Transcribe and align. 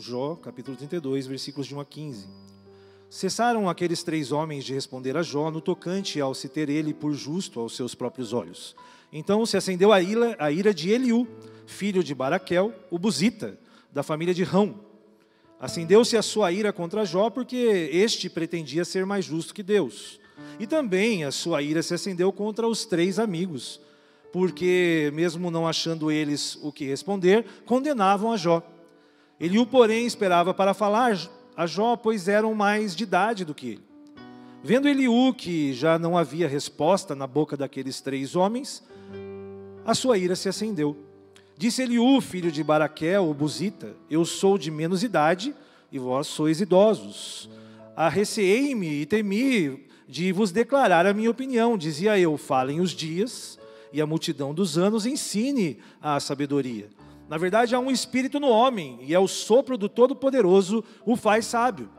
Jó, 0.00 0.36
capítulo 0.36 0.76
32, 0.76 1.26
versículos 1.26 1.66
de 1.66 1.74
1 1.74 1.80
a 1.80 1.84
15. 1.84 2.28
Cessaram 3.10 3.68
aqueles 3.68 4.02
três 4.02 4.30
homens 4.30 4.64
de 4.64 4.72
responder 4.72 5.16
a 5.16 5.22
Jó 5.22 5.50
no 5.50 5.60
tocante 5.60 6.20
ao 6.20 6.34
se 6.34 6.48
ter 6.48 6.68
ele 6.68 6.94
por 6.94 7.14
justo 7.14 7.58
aos 7.58 7.74
seus 7.74 7.94
próprios 7.94 8.32
olhos. 8.32 8.76
Então 9.12 9.44
se 9.44 9.56
acendeu 9.56 9.92
a 9.92 10.00
ira, 10.00 10.36
a 10.38 10.52
ira 10.52 10.72
de 10.72 10.90
Eliú, 10.90 11.26
filho 11.66 12.04
de 12.04 12.14
Baraquel, 12.14 12.72
o 12.90 12.98
Buzita, 12.98 13.58
da 13.92 14.02
família 14.02 14.34
de 14.34 14.44
Rão. 14.44 14.78
Acendeu-se 15.58 16.16
a 16.16 16.22
sua 16.22 16.52
ira 16.52 16.72
contra 16.72 17.04
Jó, 17.04 17.30
porque 17.30 17.90
este 17.92 18.30
pretendia 18.30 18.84
ser 18.84 19.04
mais 19.04 19.24
justo 19.24 19.54
que 19.54 19.62
Deus. 19.62 20.20
E 20.60 20.66
também 20.66 21.24
a 21.24 21.32
sua 21.32 21.62
ira 21.62 21.82
se 21.82 21.94
acendeu 21.94 22.30
contra 22.30 22.68
os 22.68 22.84
três 22.84 23.18
amigos, 23.18 23.80
porque, 24.32 25.10
mesmo 25.14 25.50
não 25.50 25.66
achando 25.66 26.12
eles 26.12 26.56
o 26.62 26.70
que 26.70 26.84
responder, 26.84 27.44
condenavam 27.64 28.30
a 28.30 28.36
Jó. 28.36 28.62
Eliú, 29.40 29.64
porém, 29.64 30.06
esperava 30.06 30.52
para 30.52 30.74
falar 30.74 31.16
a 31.56 31.66
Jó, 31.66 31.96
pois 31.96 32.28
eram 32.28 32.54
mais 32.54 32.96
de 32.96 33.04
idade 33.04 33.44
do 33.44 33.54
que 33.54 33.68
ele. 33.68 33.88
Vendo 34.62 34.88
Eliú 34.88 35.32
que 35.32 35.72
já 35.72 35.98
não 35.98 36.18
havia 36.18 36.48
resposta 36.48 37.14
na 37.14 37.26
boca 37.26 37.56
daqueles 37.56 38.00
três 38.00 38.34
homens, 38.34 38.82
a 39.86 39.94
sua 39.94 40.18
ira 40.18 40.34
se 40.34 40.48
acendeu. 40.48 40.96
Disse 41.56 41.82
Eliú, 41.82 42.20
filho 42.20 42.50
de 42.50 42.62
Baraquel, 42.62 43.28
o 43.28 43.34
Buzita: 43.34 43.96
Eu 44.10 44.24
sou 44.24 44.58
de 44.58 44.70
menos 44.70 45.02
idade 45.02 45.54
e 45.90 45.98
vós 45.98 46.26
sois 46.26 46.60
idosos. 46.60 47.48
Arreceei-me 47.96 49.02
e 49.02 49.06
temi 49.06 49.86
de 50.08 50.32
vos 50.32 50.50
declarar 50.52 51.06
a 51.06 51.14
minha 51.14 51.30
opinião. 51.30 51.78
Dizia 51.78 52.18
eu: 52.18 52.36
Falem 52.36 52.80
os 52.80 52.90
dias 52.90 53.58
e 53.92 54.00
a 54.00 54.06
multidão 54.06 54.52
dos 54.52 54.76
anos 54.76 55.06
ensine 55.06 55.78
a 56.02 56.20
sabedoria. 56.20 56.88
Na 57.28 57.36
verdade, 57.36 57.74
há 57.74 57.78
um 57.78 57.90
espírito 57.90 58.40
no 58.40 58.48
homem, 58.48 58.98
e 59.02 59.14
é 59.14 59.18
o 59.18 59.28
sopro 59.28 59.76
do 59.76 59.88
Todo-Poderoso 59.88 60.82
o 61.04 61.14
faz 61.14 61.44
sábio. 61.44 61.90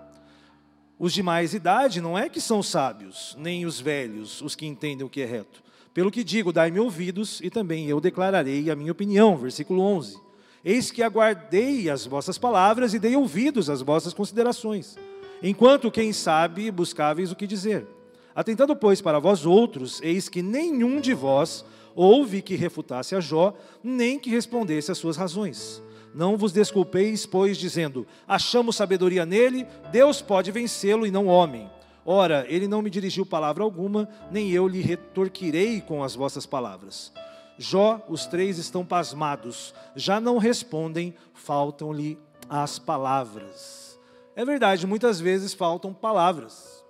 Os 0.98 1.14
de 1.14 1.22
mais 1.22 1.54
idade 1.54 2.02
não 2.02 2.18
é 2.18 2.28
que 2.28 2.42
são 2.42 2.64
sábios, 2.64 3.38
nem 3.40 3.66
os 3.66 3.80
velhos, 3.80 4.42
os 4.42 4.56
que 4.56 4.66
entendem 4.66 5.06
o 5.06 5.10
que 5.10 5.22
é 5.22 5.26
reto. 5.26 5.64
Pelo 5.94 6.12
que 6.12 6.24
digo, 6.24 6.52
dai-me 6.52 6.80
ouvidos, 6.80 7.40
e 7.42 7.50
também 7.50 7.88
eu 7.88 8.02
declararei 8.02 8.72
a 8.72 8.76
minha 8.76 8.92
opinião. 8.92 9.38
Versículo 9.38 9.82
11. 9.82 10.20
Eis 10.66 10.92
que 10.92 11.04
aguardei 11.04 11.90
as 11.90 12.06
vossas 12.06 12.38
palavras 12.38 12.94
e 12.94 13.00
dei 13.00 13.16
ouvidos 13.16 13.70
às 13.70 13.82
vossas 13.82 14.14
considerações, 14.14 14.98
enquanto 15.42 15.92
quem 15.92 16.12
sabe 16.12 16.70
buscáveis 16.70 17.32
o 17.32 17.36
que 17.36 17.48
dizer. 17.48 17.88
Atentando, 18.36 18.76
pois, 18.76 19.00
para 19.00 19.20
vós 19.20 19.46
outros, 19.46 20.02
eis 20.02 20.28
que 20.28 20.42
nenhum 20.42 21.00
de 21.00 21.14
vós 21.14 21.64
houve 21.96 22.42
que 22.42 22.56
refutasse 22.56 23.16
a 23.16 23.20
Jó, 23.20 23.54
nem 23.84 24.20
que 24.20 24.30
respondesse 24.30 24.92
às 24.92 24.98
suas 24.98 25.18
razões. 25.18 25.82
Não 26.14 26.38
vos 26.38 26.52
desculpeis, 26.52 27.26
pois, 27.26 27.58
dizendo: 27.58 28.06
achamos 28.28 28.76
sabedoria 28.76 29.26
nele, 29.26 29.68
Deus 29.92 30.22
pode 30.22 30.52
vencê-lo 30.52 31.06
e 31.06 31.12
não 31.12 31.28
homem. 31.28 31.70
Ora, 32.06 32.46
ele 32.48 32.68
não 32.68 32.82
me 32.82 32.90
dirigiu 32.90 33.26
palavra 33.26 33.64
alguma, 33.64 34.10
nem 34.32 34.50
eu 34.50 34.68
lhe 34.68 34.82
retorquirei 34.82 35.82
com 35.82 36.04
as 36.04 36.16
vossas 36.16 36.46
palavras. 36.46 37.14
Jó, 37.58 38.04
os 38.08 38.26
três 38.26 38.58
estão 38.58 38.86
pasmados, 38.86 39.74
já 39.96 40.20
não 40.20 40.38
respondem, 40.38 41.14
faltam-lhe 41.34 42.18
as 42.50 42.80
palavras. 42.80 44.00
É 44.36 44.46
verdade, 44.46 44.88
muitas 44.88 45.20
vezes 45.20 45.54
faltam 45.54 45.94
palavras 45.94 46.84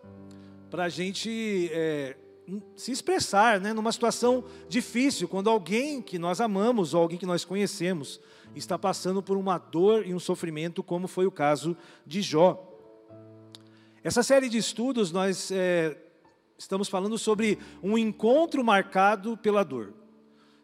para 0.70 0.84
a 0.86 0.90
gente 0.90 1.70
é, 1.74 2.16
se 2.76 2.92
expressar, 2.92 3.60
né, 3.60 3.74
numa 3.74 3.92
situação 3.92 4.44
difícil, 4.68 5.28
quando 5.28 5.50
alguém 5.50 6.02
que 6.02 6.18
nós 6.18 6.42
amamos 6.42 6.94
ou 6.94 7.02
alguém 7.02 7.18
que 7.18 7.26
nós 7.26 7.46
conhecemos 7.46 8.20
está 8.56 8.78
passando 8.78 9.22
por 9.22 9.38
uma 9.38 9.58
dor 9.58 10.06
e 10.06 10.14
um 10.14 10.20
sofrimento, 10.20 10.82
como 10.82 11.08
foi 11.08 11.26
o 11.26 11.32
caso 11.32 11.78
de 12.06 12.22
Jó. 12.22 12.66
Essa 14.04 14.24
série 14.24 14.50
de 14.50 14.58
estudos 14.58 15.12
nós 15.12 15.52
é, 15.52 15.98
estamos 16.58 16.88
falando 16.88 17.18
sobre 17.18 17.60
um 17.84 17.98
encontro 17.98 18.64
marcado 18.64 19.38
pela 19.38 19.64
dor. 19.64 19.94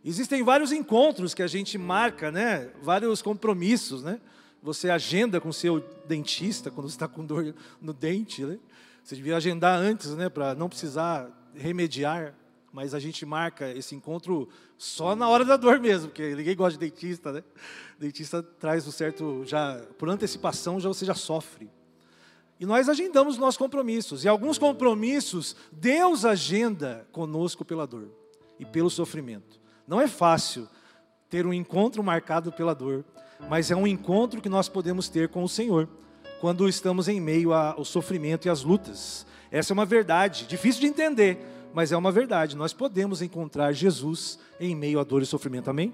Existem 0.04 0.44
vários 0.44 0.72
encontros 0.72 1.34
que 1.34 1.42
a 1.42 1.48
gente 1.48 1.78
marca, 1.78 2.32
né? 2.32 2.70
Vários 2.82 3.22
compromissos, 3.22 4.04
né? 4.04 4.22
Você 4.62 4.90
agenda 4.90 5.42
com 5.42 5.52
seu 5.52 5.80
dentista 6.08 6.70
quando 6.70 6.88
está 6.88 7.08
com 7.08 7.26
dor 7.26 7.56
no 7.82 7.92
dente, 7.92 8.44
né? 8.44 8.60
Você 9.04 9.16
devia 9.16 9.38
agendar 9.38 9.80
antes, 9.80 10.16
né? 10.16 10.30
Para 10.30 10.54
não 10.54 10.70
precisar 10.70 11.30
remediar, 11.58 12.34
mas 12.72 12.94
a 12.94 13.00
gente 13.00 13.26
marca 13.26 13.72
esse 13.72 13.96
encontro 13.96 14.50
só 14.78 15.16
na 15.16 15.30
hora 15.30 15.46
da 15.46 15.56
dor 15.56 15.80
mesmo, 15.80 16.10
porque 16.10 16.36
ninguém 16.36 16.56
gosta 16.56 16.78
de 16.78 16.90
dentista, 16.90 17.32
né? 17.32 17.44
Dentista 17.98 18.44
traz 18.44 18.86
um 18.86 18.92
certo, 18.92 19.44
já 19.46 19.82
por 19.98 20.10
antecipação, 20.10 20.80
já 20.80 20.90
você 20.90 21.06
já 21.06 21.14
sofre. 21.14 21.70
E 22.60 22.66
nós 22.66 22.88
agendamos 22.88 23.38
nossos 23.38 23.58
compromissos, 23.58 24.24
e 24.24 24.28
alguns 24.28 24.58
compromissos 24.58 25.56
Deus 25.72 26.26
agenda 26.26 27.08
conosco 27.12 27.64
pela 27.66 27.86
dor 27.86 28.10
e 28.60 28.66
pelo 28.66 28.90
sofrimento. 28.90 29.60
Não 29.88 30.02
é 30.02 30.08
fácil 30.08 30.68
ter 31.30 31.46
um 31.46 31.54
encontro 31.54 32.04
marcado 32.04 32.52
pela 32.52 32.74
dor, 32.74 33.04
mas 33.50 33.72
é 33.72 33.76
um 33.76 33.86
encontro 33.86 34.42
que 34.42 34.50
nós 34.50 34.70
podemos 34.70 35.10
ter 35.10 35.30
com 35.30 35.44
o 35.44 35.50
Senhor 35.50 35.88
quando 36.40 36.68
estamos 36.68 37.08
em 37.08 37.20
meio 37.20 37.54
ao 37.54 37.84
sofrimento 37.84 38.48
e 38.48 38.50
às 38.50 38.64
lutas. 38.64 39.26
Essa 39.56 39.72
é 39.72 39.74
uma 39.74 39.86
verdade, 39.86 40.46
difícil 40.48 40.82
de 40.82 40.88
entender, 40.88 41.38
mas 41.74 41.94
é 41.94 41.96
uma 41.96 42.12
verdade. 42.12 42.58
Nós 42.58 42.74
podemos 42.74 43.22
encontrar 43.22 43.72
Jesus 43.72 44.38
em 44.60 44.76
meio 44.76 45.00
à 45.00 45.04
dor 45.06 45.22
e 45.22 45.26
sofrimento, 45.26 45.70
amém? 45.70 45.94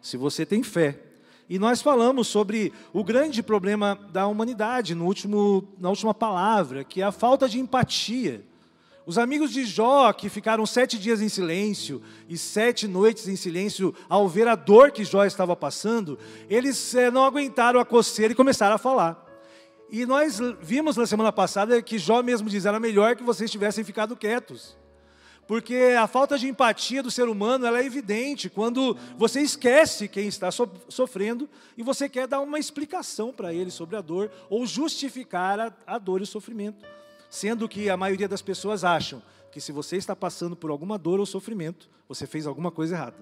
Se 0.00 0.16
você 0.16 0.46
tem 0.46 0.62
fé. 0.62 0.98
E 1.46 1.58
nós 1.58 1.82
falamos 1.82 2.26
sobre 2.28 2.72
o 2.90 3.04
grande 3.04 3.42
problema 3.42 3.98
da 4.10 4.26
humanidade 4.26 4.94
no 4.94 5.04
último, 5.04 5.68
na 5.78 5.90
última 5.90 6.14
palavra, 6.14 6.82
que 6.82 7.02
é 7.02 7.04
a 7.04 7.12
falta 7.12 7.46
de 7.46 7.60
empatia. 7.60 8.42
Os 9.04 9.18
amigos 9.18 9.50
de 9.50 9.66
Jó, 9.66 10.10
que 10.14 10.30
ficaram 10.30 10.64
sete 10.64 10.98
dias 10.98 11.20
em 11.20 11.28
silêncio 11.28 12.00
e 12.30 12.38
sete 12.38 12.88
noites 12.88 13.28
em 13.28 13.36
silêncio 13.36 13.94
ao 14.08 14.26
ver 14.26 14.48
a 14.48 14.54
dor 14.54 14.90
que 14.90 15.04
Jó 15.04 15.26
estava 15.26 15.54
passando, 15.54 16.18
eles 16.48 16.94
é, 16.94 17.10
não 17.10 17.24
aguentaram 17.24 17.78
a 17.78 17.84
coceira 17.84 18.32
e 18.32 18.36
começaram 18.36 18.76
a 18.76 18.78
falar. 18.78 19.29
E 19.90 20.06
nós 20.06 20.38
vimos 20.60 20.96
na 20.96 21.04
semana 21.04 21.32
passada 21.32 21.82
que 21.82 21.98
Jó 21.98 22.22
mesmo 22.22 22.48
diz: 22.48 22.64
era 22.64 22.78
melhor 22.78 23.16
que 23.16 23.22
vocês 23.22 23.50
tivessem 23.50 23.82
ficado 23.82 24.16
quietos. 24.16 24.78
Porque 25.48 25.96
a 25.98 26.06
falta 26.06 26.38
de 26.38 26.46
empatia 26.46 27.02
do 27.02 27.10
ser 27.10 27.28
humano 27.28 27.66
é 27.66 27.84
evidente 27.84 28.48
quando 28.48 28.96
você 29.16 29.40
esquece 29.40 30.06
quem 30.06 30.28
está 30.28 30.48
sofrendo 30.52 31.50
e 31.76 31.82
você 31.82 32.08
quer 32.08 32.28
dar 32.28 32.38
uma 32.38 32.56
explicação 32.56 33.32
para 33.32 33.52
ele 33.52 33.68
sobre 33.68 33.96
a 33.96 34.00
dor 34.00 34.30
ou 34.48 34.64
justificar 34.64 35.58
a, 35.58 35.72
a 35.84 35.98
dor 35.98 36.20
e 36.20 36.22
o 36.22 36.26
sofrimento. 36.26 36.86
Sendo 37.28 37.68
que 37.68 37.90
a 37.90 37.96
maioria 37.96 38.28
das 38.28 38.42
pessoas 38.42 38.84
acham 38.84 39.20
que 39.50 39.60
se 39.60 39.72
você 39.72 39.96
está 39.96 40.14
passando 40.14 40.54
por 40.54 40.70
alguma 40.70 40.96
dor 40.96 41.18
ou 41.18 41.26
sofrimento, 41.26 41.90
você 42.08 42.28
fez 42.28 42.46
alguma 42.46 42.70
coisa 42.70 42.94
errada. 42.94 43.16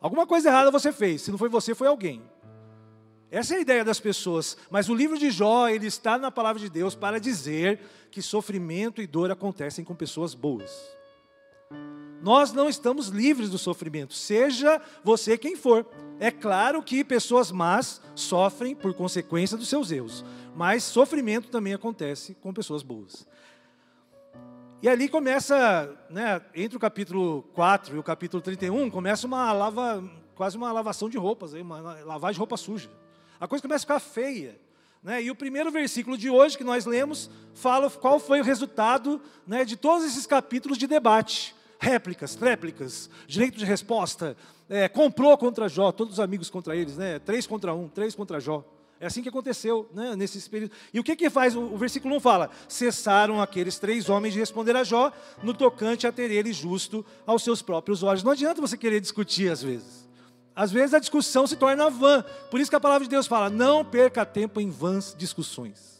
Alguma 0.00 0.26
coisa 0.26 0.48
errada 0.48 0.72
você 0.72 0.92
fez, 0.92 1.22
se 1.22 1.30
não 1.30 1.38
foi 1.38 1.48
você, 1.48 1.76
foi 1.76 1.86
alguém. 1.86 2.22
Essa 3.34 3.54
é 3.54 3.56
a 3.56 3.60
ideia 3.60 3.84
das 3.84 3.98
pessoas. 3.98 4.56
Mas 4.70 4.88
o 4.88 4.94
livro 4.94 5.18
de 5.18 5.28
Jó, 5.28 5.68
ele 5.68 5.88
está 5.88 6.16
na 6.16 6.30
palavra 6.30 6.62
de 6.62 6.70
Deus 6.70 6.94
para 6.94 7.18
dizer 7.18 7.80
que 8.08 8.22
sofrimento 8.22 9.02
e 9.02 9.08
dor 9.08 9.28
acontecem 9.28 9.84
com 9.84 9.92
pessoas 9.92 10.34
boas. 10.34 10.70
Nós 12.22 12.52
não 12.52 12.68
estamos 12.68 13.08
livres 13.08 13.50
do 13.50 13.58
sofrimento, 13.58 14.14
seja 14.14 14.80
você 15.02 15.36
quem 15.36 15.56
for. 15.56 15.84
É 16.20 16.30
claro 16.30 16.80
que 16.80 17.02
pessoas 17.02 17.50
más 17.50 18.00
sofrem 18.14 18.72
por 18.72 18.94
consequência 18.94 19.58
dos 19.58 19.68
seus 19.68 19.90
erros, 19.90 20.24
mas 20.54 20.84
sofrimento 20.84 21.48
também 21.48 21.74
acontece 21.74 22.36
com 22.36 22.54
pessoas 22.54 22.84
boas. 22.84 23.26
E 24.80 24.88
ali 24.88 25.08
começa, 25.08 25.92
né, 26.08 26.40
entre 26.54 26.76
o 26.76 26.80
capítulo 26.80 27.42
4 27.52 27.96
e 27.96 27.98
o 27.98 28.02
capítulo 28.02 28.40
31, 28.40 28.88
começa 28.90 29.26
uma 29.26 29.52
lava, 29.52 30.08
quase 30.36 30.56
uma 30.56 30.70
lavação 30.70 31.10
de 31.10 31.18
roupas, 31.18 31.52
uma 31.54 31.80
lavagem 32.04 32.34
de 32.34 32.38
roupa 32.38 32.56
suja 32.56 32.88
a 33.44 33.48
coisa 33.48 33.60
começa 33.60 33.84
a 33.84 33.86
ficar 33.86 34.00
feia. 34.00 34.58
Né? 35.02 35.24
E 35.24 35.30
o 35.30 35.34
primeiro 35.34 35.70
versículo 35.70 36.16
de 36.16 36.30
hoje 36.30 36.56
que 36.56 36.64
nós 36.64 36.86
lemos 36.86 37.30
fala 37.52 37.90
qual 37.90 38.18
foi 38.18 38.40
o 38.40 38.44
resultado 38.44 39.20
né, 39.46 39.66
de 39.66 39.76
todos 39.76 40.06
esses 40.06 40.26
capítulos 40.26 40.78
de 40.78 40.86
debate. 40.86 41.54
Réplicas, 41.78 42.34
tréplicas, 42.34 43.10
direito 43.26 43.58
de 43.58 43.66
resposta, 43.66 44.34
é, 44.70 44.88
comprou 44.88 45.36
contra 45.36 45.68
Jó, 45.68 45.92
todos 45.92 46.14
os 46.14 46.20
amigos 46.20 46.48
contra 46.48 46.74
eles, 46.74 46.96
né? 46.96 47.18
três 47.18 47.46
contra 47.46 47.74
um, 47.74 47.86
três 47.86 48.14
contra 48.14 48.40
Jó. 48.40 48.64
É 48.98 49.06
assim 49.06 49.22
que 49.22 49.28
aconteceu 49.28 49.90
né, 49.92 50.16
nesse 50.16 50.48
período. 50.48 50.72
E 50.94 50.98
o 50.98 51.04
que, 51.04 51.14
que 51.14 51.28
faz? 51.28 51.54
O, 51.54 51.60
o 51.60 51.76
versículo 51.76 52.16
1 52.16 52.20
fala: 52.20 52.48
cessaram 52.66 53.42
aqueles 53.42 53.78
três 53.78 54.08
homens 54.08 54.32
de 54.32 54.40
responder 54.40 54.74
a 54.74 54.84
Jó 54.84 55.12
no 55.42 55.52
tocante 55.52 56.06
a 56.06 56.12
ter 56.12 56.30
ele 56.30 56.54
justo 56.54 57.04
aos 57.26 57.44
seus 57.44 57.60
próprios 57.60 58.02
olhos. 58.02 58.22
Não 58.22 58.32
adianta 58.32 58.62
você 58.62 58.78
querer 58.78 59.00
discutir 59.00 59.52
às 59.52 59.62
vezes. 59.62 60.03
Às 60.54 60.70
vezes 60.70 60.94
a 60.94 60.98
discussão 60.98 61.46
se 61.46 61.56
torna 61.56 61.90
vã. 61.90 62.24
Por 62.50 62.60
isso 62.60 62.70
que 62.70 62.76
a 62.76 62.80
palavra 62.80 63.04
de 63.04 63.10
Deus 63.10 63.26
fala: 63.26 63.50
não 63.50 63.84
perca 63.84 64.24
tempo 64.24 64.60
em 64.60 64.70
vãs 64.70 65.14
discussões. 65.16 65.94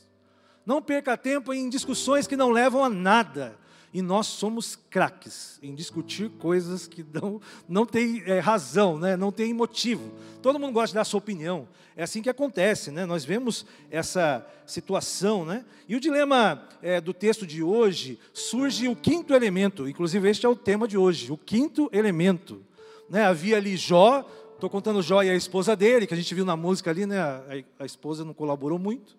Não 0.65 0.81
perca 0.81 1.17
tempo 1.17 1.53
em 1.53 1.69
discussões 1.69 2.27
que 2.27 2.37
não 2.37 2.51
levam 2.51 2.85
a 2.85 2.89
nada. 2.89 3.59
E 3.93 4.03
nós 4.03 4.27
somos 4.27 4.77
craques 4.91 5.57
em 5.63 5.73
discutir 5.73 6.29
coisas 6.31 6.89
que 6.89 7.07
não, 7.13 7.41
não 7.69 7.87
tem 7.87 8.25
é, 8.27 8.41
razão, 8.41 8.99
né? 8.99 9.17
não 9.17 9.31
tem 9.31 9.55
motivo. 9.55 10.13
Todo 10.43 10.59
mundo 10.59 10.73
gosta 10.73 10.89
de 10.89 10.95
dar 10.95 11.05
sua 11.05 11.19
opinião. 11.19 11.69
É 11.97 12.03
assim 12.03 12.21
que 12.21 12.29
acontece, 12.29 12.91
né? 12.91 13.07
nós 13.07 13.25
vemos 13.25 13.65
essa 13.89 14.45
situação. 14.67 15.45
Né? 15.45 15.65
E 15.89 15.95
o 15.95 16.01
dilema 16.01 16.67
é, 16.83 17.01
do 17.01 17.15
texto 17.15 17.47
de 17.47 17.63
hoje 17.63 18.19
surge 18.33 18.89
o 18.89 18.97
quinto 18.97 19.33
elemento, 19.33 19.89
inclusive 19.89 20.29
este 20.29 20.45
é 20.45 20.49
o 20.49 20.57
tema 20.57 20.89
de 20.89 20.99
hoje, 20.99 21.31
o 21.31 21.39
quinto 21.39 21.89
elemento. 21.93 22.65
Né? 23.09 23.25
Havia 23.25 23.59
ali 23.59 23.77
Jó, 23.77 24.29
estou 24.65 24.71
contando 24.71 25.03
Jó 25.03 25.23
e 25.23 25.29
a 25.29 25.35
esposa 25.35 25.77
dele, 25.77 26.07
que 26.07 26.15
a 26.15 26.17
gente 26.17 26.35
viu 26.35 26.45
na 26.45 26.57
música 26.57 26.91
ali, 26.91 27.05
né? 27.05 27.21
a, 27.21 27.41
a 27.81 27.85
esposa 27.85 28.25
não 28.25 28.33
colaborou 28.33 28.79
muito. 28.79 29.17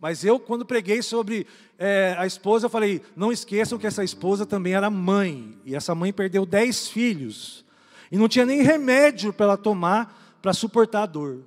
Mas 0.00 0.24
eu, 0.24 0.38
quando 0.38 0.64
preguei 0.64 1.02
sobre 1.02 1.46
é, 1.78 2.14
a 2.18 2.26
esposa, 2.26 2.66
eu 2.66 2.70
falei: 2.70 3.02
não 3.16 3.32
esqueçam 3.32 3.78
que 3.78 3.86
essa 3.86 4.04
esposa 4.04 4.46
também 4.46 4.74
era 4.74 4.90
mãe. 4.90 5.58
E 5.64 5.74
essa 5.74 5.94
mãe 5.94 6.12
perdeu 6.12 6.46
dez 6.46 6.86
filhos. 6.88 7.64
E 8.12 8.16
não 8.16 8.28
tinha 8.28 8.44
nem 8.44 8.62
remédio 8.62 9.32
para 9.32 9.46
ela 9.46 9.56
tomar 9.56 10.38
para 10.40 10.52
suportar 10.52 11.02
a 11.02 11.06
dor. 11.06 11.40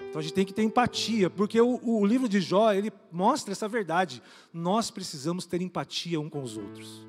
Então 0.00 0.18
a 0.18 0.22
gente 0.22 0.34
tem 0.34 0.44
que 0.44 0.52
ter 0.52 0.62
empatia, 0.62 1.30
porque 1.30 1.58
o, 1.58 1.80
o 1.82 2.04
livro 2.04 2.28
de 2.28 2.38
Jó, 2.40 2.70
ele 2.72 2.92
mostra 3.10 3.52
essa 3.52 3.66
verdade. 3.66 4.22
Nós 4.52 4.90
precisamos 4.90 5.46
ter 5.46 5.62
empatia 5.62 6.20
um 6.20 6.28
com 6.28 6.42
os 6.42 6.58
outros. 6.58 7.06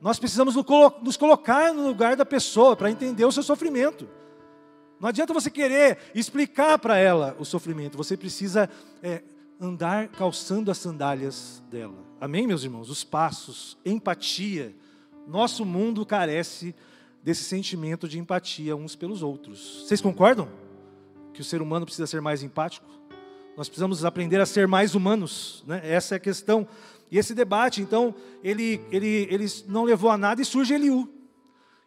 Nós 0.00 0.18
precisamos 0.18 0.54
nos 1.02 1.16
colocar 1.16 1.74
no 1.74 1.88
lugar 1.88 2.14
da 2.14 2.24
pessoa 2.24 2.76
para 2.76 2.90
entender 2.90 3.24
o 3.24 3.32
seu 3.32 3.42
sofrimento. 3.42 4.06
Não 4.98 5.08
adianta 5.08 5.34
você 5.34 5.50
querer 5.50 5.98
explicar 6.14 6.78
para 6.78 6.96
ela 6.96 7.36
o 7.38 7.44
sofrimento, 7.44 7.96
você 7.96 8.16
precisa 8.16 8.68
é, 9.02 9.22
andar 9.60 10.08
calçando 10.08 10.70
as 10.70 10.78
sandálias 10.78 11.62
dela. 11.70 12.04
Amém, 12.20 12.46
meus 12.46 12.64
irmãos? 12.64 12.88
Os 12.88 13.04
passos, 13.04 13.76
empatia. 13.84 14.74
Nosso 15.26 15.64
mundo 15.66 16.06
carece 16.06 16.74
desse 17.22 17.44
sentimento 17.44 18.08
de 18.08 18.18
empatia 18.18 18.76
uns 18.76 18.96
pelos 18.96 19.22
outros. 19.22 19.84
Vocês 19.86 20.00
concordam? 20.00 20.48
Que 21.34 21.40
o 21.40 21.44
ser 21.44 21.60
humano 21.60 21.84
precisa 21.84 22.06
ser 22.06 22.22
mais 22.22 22.42
empático? 22.42 22.86
Nós 23.56 23.68
precisamos 23.68 24.04
aprender 24.04 24.40
a 24.40 24.46
ser 24.46 24.68
mais 24.68 24.94
humanos, 24.94 25.64
né? 25.66 25.80
Essa 25.82 26.14
é 26.14 26.16
a 26.16 26.20
questão. 26.20 26.68
E 27.10 27.18
esse 27.18 27.34
debate, 27.34 27.80
então, 27.80 28.14
ele, 28.42 28.80
ele, 28.90 29.26
ele 29.30 29.46
não 29.66 29.84
levou 29.84 30.10
a 30.10 30.16
nada 30.16 30.40
e 30.40 30.44
surge 30.44 30.74
Eliú. 30.74 31.08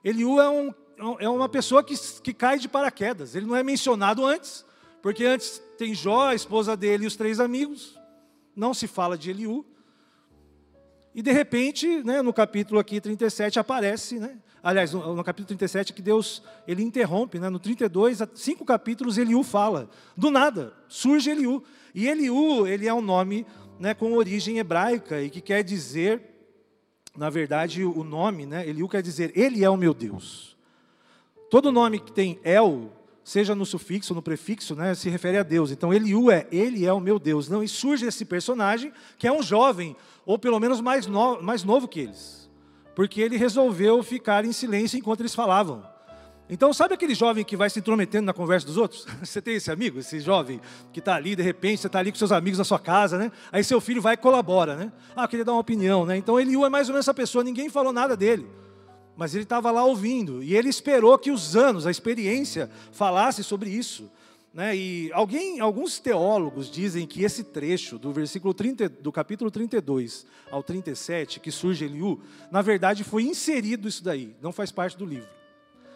Eliú 0.03 0.39
é, 0.39 0.49
um, 0.49 0.73
é 1.19 1.29
uma 1.29 1.49
pessoa 1.49 1.83
que, 1.83 1.95
que 2.21 2.33
cai 2.33 2.59
de 2.59 2.67
paraquedas. 2.67 3.35
Ele 3.35 3.45
não 3.45 3.55
é 3.55 3.63
mencionado 3.63 4.25
antes, 4.25 4.65
porque 5.01 5.25
antes 5.25 5.61
tem 5.77 5.93
Jó, 5.93 6.27
a 6.27 6.35
esposa 6.35 6.75
dele 6.75 7.05
e 7.05 7.07
os 7.07 7.15
três 7.15 7.39
amigos. 7.39 7.97
Não 8.55 8.73
se 8.73 8.87
fala 8.87 9.17
de 9.17 9.29
Eliú. 9.29 9.65
E 11.15 11.21
de 11.21 11.31
repente, 11.31 12.03
né, 12.03 12.21
no 12.21 12.33
capítulo 12.33 12.79
aqui 12.79 13.01
37 13.01 13.59
aparece, 13.59 14.19
né? 14.19 14.37
Aliás, 14.61 14.93
no, 14.93 15.15
no, 15.15 15.23
capítulo 15.23 15.47
37 15.47 15.93
que 15.93 16.01
Deus 16.01 16.43
ele 16.67 16.83
interrompe, 16.83 17.39
né? 17.39 17.49
No 17.49 17.59
32, 17.59 18.19
cinco 18.35 18.65
capítulos 18.65 19.17
Eliú 19.17 19.41
fala. 19.41 19.89
Do 20.15 20.29
nada, 20.29 20.73
surge 20.87 21.29
Eliú. 21.29 21.63
E 21.95 22.07
Eliú, 22.07 22.67
ele 22.67 22.87
é 22.87 22.93
um 22.93 23.01
nome, 23.01 23.45
né, 23.79 23.93
com 23.93 24.13
origem 24.13 24.59
hebraica 24.59 25.21
e 25.21 25.29
que 25.29 25.41
quer 25.41 25.63
dizer, 25.63 26.21
na 27.17 27.29
verdade, 27.29 27.83
o 27.83 28.03
nome, 28.03 28.45
né? 28.45 28.67
Eliú 28.67 28.87
quer 28.87 29.01
dizer 29.01 29.31
ele 29.35 29.63
é 29.63 29.69
o 29.69 29.77
meu 29.77 29.93
Deus. 29.93 30.58
Todo 31.49 31.71
nome 31.71 31.99
que 31.99 32.11
tem 32.11 32.39
El 32.43 32.91
seja 33.23 33.53
no 33.53 33.65
sufixo, 33.65 34.13
no 34.15 34.21
prefixo, 34.21 34.75
né, 34.75 34.95
se 34.95 35.07
refere 35.09 35.37
a 35.37 35.43
Deus. 35.43 35.71
Então, 35.71 35.93
Eliú 35.93 36.31
é, 36.31 36.47
ele 36.51 36.85
é 36.85 36.91
o 36.91 36.99
meu 36.99 37.19
Deus. 37.19 37.47
Não, 37.47 37.61
e 37.61 37.67
surge 37.67 38.05
esse 38.05 38.25
personagem, 38.25 38.91
que 39.17 39.27
é 39.27 39.31
um 39.31 39.43
jovem, 39.43 39.95
ou 40.25 40.39
pelo 40.39 40.59
menos 40.59 40.81
mais, 40.81 41.05
no, 41.05 41.41
mais 41.41 41.63
novo 41.63 41.87
que 41.87 41.99
eles. 41.99 42.49
Porque 42.95 43.21
ele 43.21 43.37
resolveu 43.37 44.01
ficar 44.01 44.45
em 44.45 44.51
silêncio 44.51 44.97
enquanto 44.97 45.19
eles 45.19 45.35
falavam. 45.35 45.83
Então, 46.49 46.73
sabe 46.73 46.95
aquele 46.95 47.13
jovem 47.13 47.45
que 47.45 47.55
vai 47.55 47.69
se 47.69 47.77
intrometendo 47.77 48.25
na 48.25 48.33
conversa 48.33 48.65
dos 48.65 48.77
outros? 48.77 49.05
Você 49.21 49.39
tem 49.39 49.55
esse 49.55 49.71
amigo, 49.71 49.99
esse 49.99 50.19
jovem 50.19 50.59
que 50.91 50.97
está 50.97 51.13
ali, 51.13 51.35
de 51.35 51.43
repente, 51.43 51.81
você 51.81 51.87
está 51.87 51.99
ali 51.99 52.11
com 52.11 52.17
seus 52.17 52.31
amigos 52.31 52.57
na 52.57 52.63
sua 52.63 52.79
casa, 52.79 53.19
né? 53.19 53.31
Aí 53.51 53.63
seu 53.63 53.79
filho 53.79 54.01
vai 54.01 54.15
e 54.15 54.17
colabora, 54.17 54.75
né? 54.75 54.91
Ah, 55.15 55.27
queria 55.27 55.45
dar 55.45 55.51
uma 55.51 55.61
opinião, 55.61 56.03
né? 56.03 56.17
Então, 56.17 56.39
Eliú 56.39 56.65
é 56.65 56.69
mais 56.69 56.89
ou 56.89 56.93
menos 56.93 57.05
essa 57.05 57.13
pessoa, 57.13 57.43
ninguém 57.43 57.69
falou 57.69 57.93
nada 57.93 58.17
dele 58.17 58.47
mas 59.19 59.35
ele 59.35 59.43
estava 59.43 59.69
lá 59.69 59.83
ouvindo 59.83 60.41
e 60.41 60.55
ele 60.55 60.69
esperou 60.69 61.17
que 61.19 61.29
os 61.29 61.53
anos, 61.53 61.85
a 61.85 61.91
experiência, 61.91 62.71
falasse 62.93 63.43
sobre 63.43 63.69
isso. 63.69 64.09
Né? 64.53 64.73
E 64.73 65.11
alguém, 65.11 65.59
alguns 65.59 65.99
teólogos 65.99 66.71
dizem 66.71 67.05
que 67.05 67.25
esse 67.25 67.43
trecho 67.43 67.99
do 67.99 68.13
versículo 68.13 68.53
30, 68.53 68.87
do 68.87 69.11
capítulo 69.11 69.51
32 69.51 70.25
ao 70.49 70.63
37, 70.63 71.41
que 71.41 71.51
surge 71.51 71.83
Eliú, 71.83 72.21
na 72.49 72.61
verdade 72.61 73.03
foi 73.03 73.23
inserido 73.23 73.89
isso 73.89 74.01
daí, 74.01 74.33
não 74.41 74.53
faz 74.53 74.71
parte 74.71 74.97
do 74.97 75.05
livro. 75.05 75.27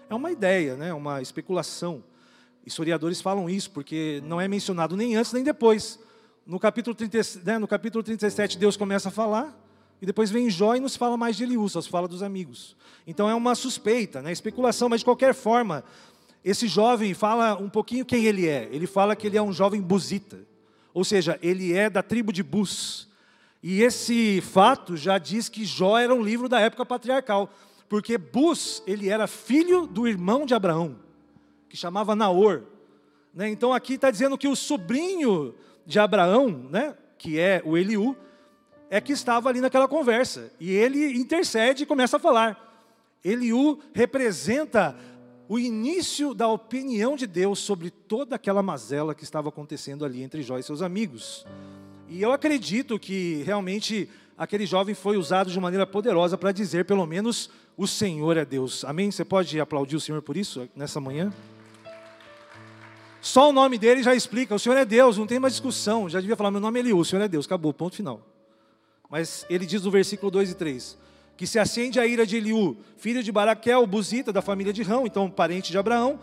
É 0.09 0.13
uma 0.13 0.29
ideia, 0.29 0.75
né? 0.75 0.93
uma 0.93 1.21
especulação. 1.21 2.03
Historiadores 2.65 3.21
falam 3.21 3.49
isso, 3.49 3.71
porque 3.71 4.21
não 4.25 4.41
é 4.41 4.49
mencionado 4.49 4.97
nem 4.97 5.15
antes 5.15 5.31
nem 5.31 5.45
depois. 5.45 5.97
No 6.45 6.59
capítulo, 6.59 6.93
30, 6.93 7.21
né, 7.45 7.57
no 7.57 7.69
capítulo 7.69 8.03
37, 8.03 8.57
Deus 8.57 8.75
começa 8.75 9.07
a 9.07 9.11
falar, 9.13 9.57
e 10.03 10.05
depois 10.05 10.29
vem 10.29 10.50
Jó 10.50 10.75
e 10.75 10.81
nos 10.81 10.97
fala 10.97 11.15
mais 11.15 11.38
de 11.38 11.45
Eliú, 11.45 11.69
só 11.69 11.81
fala 11.81 12.09
dos 12.09 12.21
amigos. 12.21 12.75
Então 13.07 13.29
é 13.29 13.33
uma 13.33 13.55
suspeita, 13.55 14.21
né? 14.21 14.33
especulação, 14.33 14.89
mas 14.89 15.00
de 15.00 15.05
qualquer 15.05 15.33
forma, 15.33 15.81
esse 16.44 16.67
jovem 16.67 17.13
fala 17.13 17.55
um 17.55 17.69
pouquinho 17.69 18.03
quem 18.03 18.25
ele 18.25 18.45
é. 18.45 18.67
Ele 18.69 18.85
fala 18.85 19.15
que 19.15 19.27
ele 19.27 19.38
é 19.38 19.41
um 19.41 19.53
jovem 19.53 19.81
buzita, 19.81 20.45
ou 20.94 21.05
seja, 21.05 21.39
ele 21.41 21.71
é 21.71 21.89
da 21.89 22.03
tribo 22.03 22.33
de 22.33 22.44
Bus. 22.44 23.07
E 23.63 23.81
esse 23.81 24.41
fato 24.41 24.97
já 24.97 25.17
diz 25.17 25.47
que 25.47 25.63
Jó 25.63 25.97
era 25.97 26.13
um 26.13 26.21
livro 26.21 26.49
da 26.49 26.59
época 26.59 26.85
patriarcal, 26.85 27.49
porque 27.88 28.17
Bus, 28.17 28.83
ele 28.85 29.07
era 29.07 29.25
filho 29.25 29.88
do 29.88 30.06
irmão 30.06 30.45
de 30.45 30.53
Abraão, 30.53 30.97
que 31.69 31.77
chamava 31.77 32.13
Naor. 32.13 32.63
Né? 33.33 33.47
Então 33.47 33.71
aqui 33.71 33.94
está 33.94 34.11
dizendo 34.11 34.38
que 34.38 34.49
o 34.49 34.56
sobrinho 34.56 35.56
de 35.85 35.97
Abraão, 35.97 36.67
né, 36.69 36.94
que 37.17 37.39
é 37.39 37.61
o 37.63 37.77
Eliú, 37.77 38.17
é 38.94 39.01
que 39.01 39.12
estava 39.12 39.50
ali 39.50 39.60
naquela 39.60 39.88
conversa. 39.88 40.51
E 40.60 40.69
ele 40.69 41.18
intercede 41.18 41.81
e 41.81 41.86
começa 41.86 42.18
a 42.18 42.19
falar. 42.19 42.86
Eliú 43.25 43.80
representa 43.92 44.95
o 45.50 45.57
início 45.57 46.31
da 46.36 46.48
opinião 46.48 47.16
de 47.16 47.25
Deus 47.25 47.57
sobre 47.57 47.90
toda 47.90 48.36
aquela 48.36 48.62
mazela 48.62 49.16
que 49.16 49.24
estava 49.24 49.50
acontecendo 49.50 50.06
ali 50.06 50.22
entre 50.22 50.44
Jó 50.44 50.60
e 50.60 50.63
seus 50.63 50.84
amigos. 50.84 51.44
E 52.07 52.22
eu 52.22 52.31
acredito 52.31 53.00
que 53.00 53.42
realmente 53.44 54.07
aquele 54.38 54.68
jovem 54.68 54.94
foi 54.94 55.18
usado 55.18 55.50
de 55.50 55.60
maneira 55.60 55.88
poderosa 55.88 56.38
para 56.38 56.51
dizer, 56.51 56.86
pelo 56.86 57.07
menos, 57.07 57.50
o 57.75 57.88
Senhor 57.88 58.38
é 58.38 58.45
Deus. 58.45 58.86
Amém? 58.86 59.10
Você 59.10 59.25
pode 59.25 59.60
aplaudir 59.60 59.95
o 59.95 60.00
Senhor 60.00 60.22
por 60.22 60.38
isso 60.38 60.69
nessa 60.75 61.01
manhã? 61.01 61.34
Só 63.19 63.50
o 63.50 63.54
nome 63.54 63.80
dele 63.80 64.04
já 64.04 64.13
explica, 64.13 64.54
o 64.54 64.60
Senhor 64.60 64.78
é 64.78 64.86
Deus, 64.86 65.18
não 65.18 65.25
tem 65.25 65.40
mais 65.40 65.54
discussão. 65.54 66.07
Já 66.07 66.19
devia 66.19 66.36
falar, 66.36 66.51
meu 66.51 66.62
nome 66.62 66.80
é 66.80 66.84
Eliú, 66.84 67.00
o 67.00 67.06
Senhor 67.06 67.24
é 67.24 67.28
Deus, 67.28 67.47
acabou, 67.47 67.73
ponto 67.73 67.95
final. 67.95 68.32
Mas 69.13 69.45
ele 69.47 69.63
diz 69.63 69.83
no 69.83 69.91
versículo 69.91 70.31
2 70.31 70.49
e 70.49 70.55
3 70.55 70.97
que 71.37 71.45
se 71.45 71.59
acende 71.59 71.99
a 71.99 72.07
ira 72.07 72.25
de 72.25 72.35
Eliú, 72.35 72.77
filho 72.97 73.21
de 73.21 73.31
Baraquel, 73.31 73.85
buzita 73.85 74.33
da 74.33 74.41
família 74.41 74.73
de 74.73 74.81
Rão, 74.81 75.05
então 75.05 75.29
parente 75.29 75.71
de 75.71 75.77
Abraão. 75.77 76.19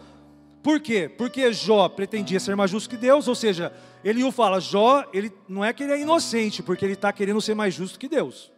Por 0.61 0.81
quê? 0.81 1.09
Porque 1.09 1.53
Jó 1.53 1.89
pretendia 1.89 2.41
ser 2.41 2.57
mais 2.57 2.69
justo 2.69 2.91
que 2.91 2.97
Deus, 2.97 3.29
ou 3.29 3.37
seja, 3.37 3.73
Eliú 4.03 4.33
fala, 4.33 4.59
Jó, 4.59 5.09
ele 5.13 5.33
não 5.49 5.65
é 5.65 5.73
que 5.73 5.85
ele 5.85 5.93
é 5.93 6.01
inocente, 6.01 6.65
porque 6.65 6.85
ele 6.85 6.95
está 6.95 7.13
querendo 7.13 7.41
ser 7.41 7.55
mais 7.55 7.73
justo 7.75 7.97
que 7.97 8.09
Deus. 8.09 8.51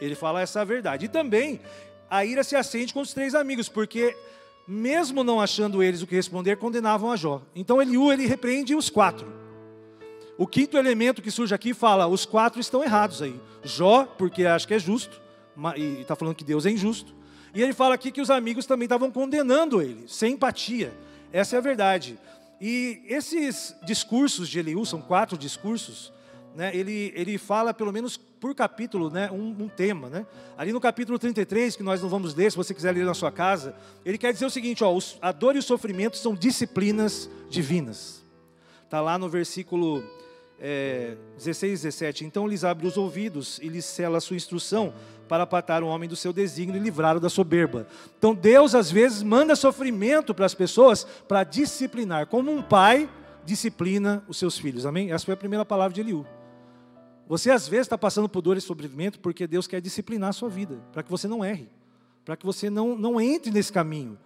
Ele 0.00 0.14
fala 0.14 0.40
essa 0.40 0.64
verdade. 0.64 1.06
E 1.06 1.08
também 1.08 1.60
a 2.08 2.24
ira 2.24 2.44
se 2.44 2.54
acende 2.54 2.94
com 2.94 3.00
os 3.00 3.12
três 3.12 3.34
amigos, 3.34 3.68
porque 3.68 4.16
mesmo 4.64 5.24
não 5.24 5.40
achando 5.40 5.82
eles 5.82 6.02
o 6.02 6.06
que 6.06 6.14
responder, 6.14 6.56
condenavam 6.56 7.10
a 7.10 7.16
Jó. 7.16 7.42
Então 7.56 7.82
Eliú 7.82 8.12
ele 8.12 8.26
repreende 8.26 8.76
os 8.76 8.88
quatro. 8.88 9.39
O 10.40 10.46
quinto 10.46 10.78
elemento 10.78 11.20
que 11.20 11.30
surge 11.30 11.54
aqui 11.54 11.74
fala: 11.74 12.06
os 12.06 12.24
quatro 12.24 12.58
estão 12.62 12.82
errados 12.82 13.20
aí. 13.20 13.38
Jó, 13.62 14.06
porque 14.06 14.46
acha 14.46 14.66
que 14.66 14.72
é 14.72 14.78
justo, 14.78 15.20
e 15.76 16.00
está 16.00 16.16
falando 16.16 16.34
que 16.34 16.42
Deus 16.42 16.64
é 16.64 16.70
injusto. 16.70 17.14
E 17.54 17.60
ele 17.60 17.74
fala 17.74 17.94
aqui 17.94 18.10
que 18.10 18.22
os 18.22 18.30
amigos 18.30 18.64
também 18.64 18.86
estavam 18.86 19.10
condenando 19.10 19.82
ele, 19.82 20.08
sem 20.08 20.32
empatia. 20.32 20.94
Essa 21.30 21.56
é 21.56 21.58
a 21.58 21.60
verdade. 21.60 22.18
E 22.58 23.02
esses 23.06 23.76
discursos 23.84 24.48
de 24.48 24.58
Eliú, 24.58 24.86
são 24.86 25.02
quatro 25.02 25.36
discursos, 25.36 26.10
né, 26.56 26.74
ele, 26.74 27.12
ele 27.14 27.36
fala 27.36 27.74
pelo 27.74 27.92
menos 27.92 28.16
por 28.16 28.54
capítulo 28.54 29.10
né, 29.10 29.30
um, 29.30 29.64
um, 29.64 29.68
tema. 29.68 30.08
Né? 30.08 30.26
Ali 30.56 30.72
no 30.72 30.80
capítulo 30.80 31.18
33, 31.18 31.76
que 31.76 31.82
nós 31.82 32.00
não 32.00 32.08
vamos 32.08 32.34
ler, 32.34 32.50
se 32.50 32.56
você 32.56 32.72
quiser 32.72 32.94
ler 32.94 33.04
na 33.04 33.12
sua 33.12 33.30
casa, 33.30 33.74
ele 34.06 34.16
quer 34.16 34.32
dizer 34.32 34.46
o 34.46 34.50
seguinte: 34.50 34.82
ó, 34.82 34.98
a 35.20 35.32
dor 35.32 35.54
e 35.54 35.58
o 35.58 35.62
sofrimento 35.62 36.16
são 36.16 36.34
disciplinas 36.34 37.28
divinas. 37.50 38.24
Está 38.86 39.02
lá 39.02 39.18
no 39.18 39.28
versículo 39.28 40.02
é, 40.60 41.16
16 41.36 41.82
17. 41.82 42.24
Então 42.24 42.46
lhes 42.46 42.64
abre 42.64 42.86
os 42.86 42.96
ouvidos 42.96 43.58
e 43.62 43.68
lhes 43.68 43.84
cela 43.84 44.18
a 44.18 44.20
sua 44.20 44.36
instrução 44.36 44.92
para 45.26 45.44
apartar 45.44 45.82
o 45.82 45.86
homem 45.86 46.08
do 46.08 46.16
seu 46.16 46.32
desígnio 46.32 46.80
e 46.80 46.82
livrá-lo 46.82 47.20
da 47.20 47.28
soberba. 47.28 47.86
Então 48.18 48.34
Deus 48.34 48.74
às 48.74 48.90
vezes 48.90 49.22
manda 49.22 49.56
sofrimento 49.56 50.34
para 50.34 50.44
as 50.44 50.54
pessoas 50.54 51.04
para 51.26 51.44
disciplinar, 51.44 52.26
como 52.26 52.52
um 52.52 52.62
pai 52.62 53.08
disciplina 53.44 54.22
os 54.28 54.36
seus 54.36 54.58
filhos. 54.58 54.84
Amém? 54.84 55.12
Essa 55.12 55.24
foi 55.24 55.34
a 55.34 55.36
primeira 55.36 55.64
palavra 55.64 55.94
de 55.94 56.00
Eliú. 56.00 56.26
Você 57.26 57.50
às 57.50 57.68
vezes 57.68 57.86
está 57.86 57.96
passando 57.96 58.28
por 58.28 58.42
dor 58.42 58.56
e 58.56 58.60
sofrimento 58.60 59.20
porque 59.20 59.46
Deus 59.46 59.66
quer 59.66 59.80
disciplinar 59.80 60.30
a 60.30 60.32
sua 60.32 60.48
vida, 60.48 60.80
para 60.92 61.02
que 61.02 61.10
você 61.10 61.28
não 61.28 61.44
erre, 61.44 61.68
para 62.24 62.36
que 62.36 62.44
você 62.44 62.68
não, 62.68 62.96
não 62.96 63.20
entre 63.20 63.52
nesse 63.52 63.72
caminho. 63.72 64.18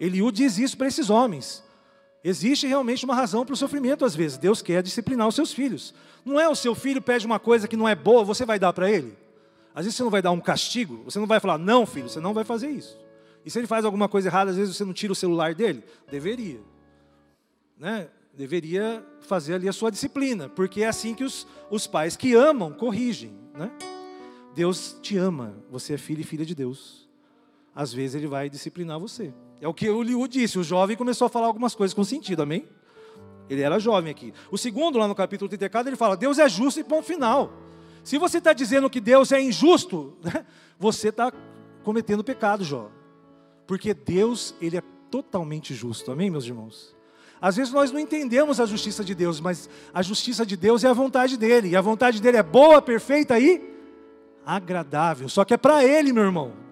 Eliú 0.00 0.32
diz 0.32 0.58
isso 0.58 0.76
para 0.76 0.88
esses 0.88 1.10
homens. 1.10 1.62
Existe 2.22 2.66
realmente 2.66 3.04
uma 3.04 3.14
razão 3.14 3.44
para 3.44 3.52
o 3.52 3.56
sofrimento 3.56 4.04
às 4.04 4.14
vezes. 4.14 4.38
Deus 4.38 4.60
quer 4.60 4.82
disciplinar 4.82 5.28
os 5.28 5.34
seus 5.34 5.52
filhos. 5.52 5.94
Não 6.24 6.38
é 6.38 6.48
o 6.48 6.54
seu 6.54 6.74
filho 6.74 7.00
pede 7.00 7.26
uma 7.26 7.38
coisa 7.38 7.68
que 7.68 7.76
não 7.76 7.88
é 7.88 7.94
boa, 7.94 8.24
você 8.24 8.44
vai 8.44 8.58
dar 8.58 8.72
para 8.72 8.90
ele? 8.90 9.16
Às 9.74 9.84
vezes 9.84 9.96
você 9.96 10.02
não 10.02 10.10
vai 10.10 10.20
dar 10.20 10.32
um 10.32 10.40
castigo, 10.40 11.02
você 11.04 11.18
não 11.18 11.26
vai 11.26 11.38
falar, 11.38 11.58
não, 11.58 11.86
filho, 11.86 12.08
você 12.08 12.20
não 12.20 12.34
vai 12.34 12.44
fazer 12.44 12.68
isso. 12.68 12.98
E 13.44 13.50
se 13.50 13.58
ele 13.58 13.66
faz 13.66 13.84
alguma 13.84 14.08
coisa 14.08 14.28
errada, 14.28 14.50
às 14.50 14.56
vezes 14.56 14.76
você 14.76 14.84
não 14.84 14.92
tira 14.92 15.12
o 15.12 15.16
celular 15.16 15.54
dele? 15.54 15.84
Deveria. 16.10 16.60
Né? 17.78 18.08
Deveria 18.34 19.04
fazer 19.20 19.54
ali 19.54 19.68
a 19.68 19.72
sua 19.72 19.90
disciplina, 19.90 20.48
porque 20.48 20.82
é 20.82 20.88
assim 20.88 21.14
que 21.14 21.24
os, 21.24 21.46
os 21.70 21.86
pais 21.86 22.16
que 22.16 22.34
amam 22.34 22.72
corrigem. 22.72 23.32
Né? 23.54 23.70
Deus 24.54 24.98
te 25.00 25.16
ama, 25.16 25.54
você 25.70 25.94
é 25.94 25.98
filho 25.98 26.20
e 26.20 26.24
filha 26.24 26.44
de 26.44 26.54
Deus. 26.54 27.08
Às 27.74 27.92
vezes 27.92 28.16
ele 28.16 28.26
vai 28.26 28.50
disciplinar 28.50 28.98
você. 28.98 29.32
É 29.60 29.66
o 29.66 29.74
que 29.74 29.88
o 29.88 30.02
Liu 30.02 30.26
disse, 30.28 30.58
o 30.58 30.62
jovem 30.62 30.96
começou 30.96 31.26
a 31.26 31.28
falar 31.28 31.46
algumas 31.46 31.74
coisas 31.74 31.94
com 31.94 32.04
sentido, 32.04 32.42
amém? 32.42 32.68
Ele 33.50 33.62
era 33.62 33.78
jovem 33.78 34.10
aqui. 34.10 34.32
O 34.50 34.58
segundo, 34.58 34.98
lá 34.98 35.08
no 35.08 35.14
capítulo 35.14 35.48
34, 35.48 35.88
ele 35.88 35.96
fala: 35.96 36.16
Deus 36.16 36.38
é 36.38 36.48
justo 36.48 36.80
e 36.80 36.84
ponto 36.84 37.04
final. 37.04 37.52
Se 38.04 38.18
você 38.18 38.38
está 38.38 38.52
dizendo 38.52 38.88
que 38.88 39.00
Deus 39.00 39.32
é 39.32 39.40
injusto, 39.40 40.16
né, 40.22 40.44
você 40.78 41.08
está 41.08 41.32
cometendo 41.82 42.22
pecado, 42.22 42.64
Jó. 42.64 42.90
Porque 43.66 43.92
Deus, 43.92 44.54
ele 44.60 44.76
é 44.76 44.82
totalmente 45.10 45.74
justo. 45.74 46.12
Amém, 46.12 46.30
meus 46.30 46.44
irmãos? 46.44 46.96
Às 47.40 47.56
vezes 47.56 47.72
nós 47.72 47.92
não 47.92 48.00
entendemos 48.00 48.60
a 48.60 48.66
justiça 48.66 49.04
de 49.04 49.14
Deus, 49.14 49.40
mas 49.40 49.68
a 49.94 50.02
justiça 50.02 50.44
de 50.44 50.56
Deus 50.56 50.84
é 50.84 50.88
a 50.88 50.92
vontade 50.92 51.36
dele. 51.36 51.68
E 51.68 51.76
a 51.76 51.80
vontade 51.80 52.20
dele 52.20 52.36
é 52.36 52.42
boa, 52.42 52.82
perfeita 52.82 53.38
e 53.38 53.62
agradável. 54.44 55.28
Só 55.28 55.44
que 55.44 55.54
é 55.54 55.56
para 55.56 55.84
ele, 55.84 56.12
meu 56.12 56.24
irmão. 56.24 56.67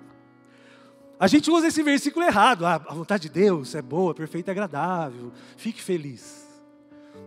A 1.18 1.26
gente 1.26 1.50
usa 1.50 1.68
esse 1.68 1.82
versículo 1.82 2.24
errado. 2.24 2.66
Ah, 2.66 2.74
a 2.74 2.94
vontade 2.94 3.24
de 3.24 3.30
Deus 3.30 3.74
é 3.74 3.82
boa, 3.82 4.14
perfeita 4.14 4.50
agradável. 4.50 5.32
Fique 5.56 5.82
feliz. 5.82 6.46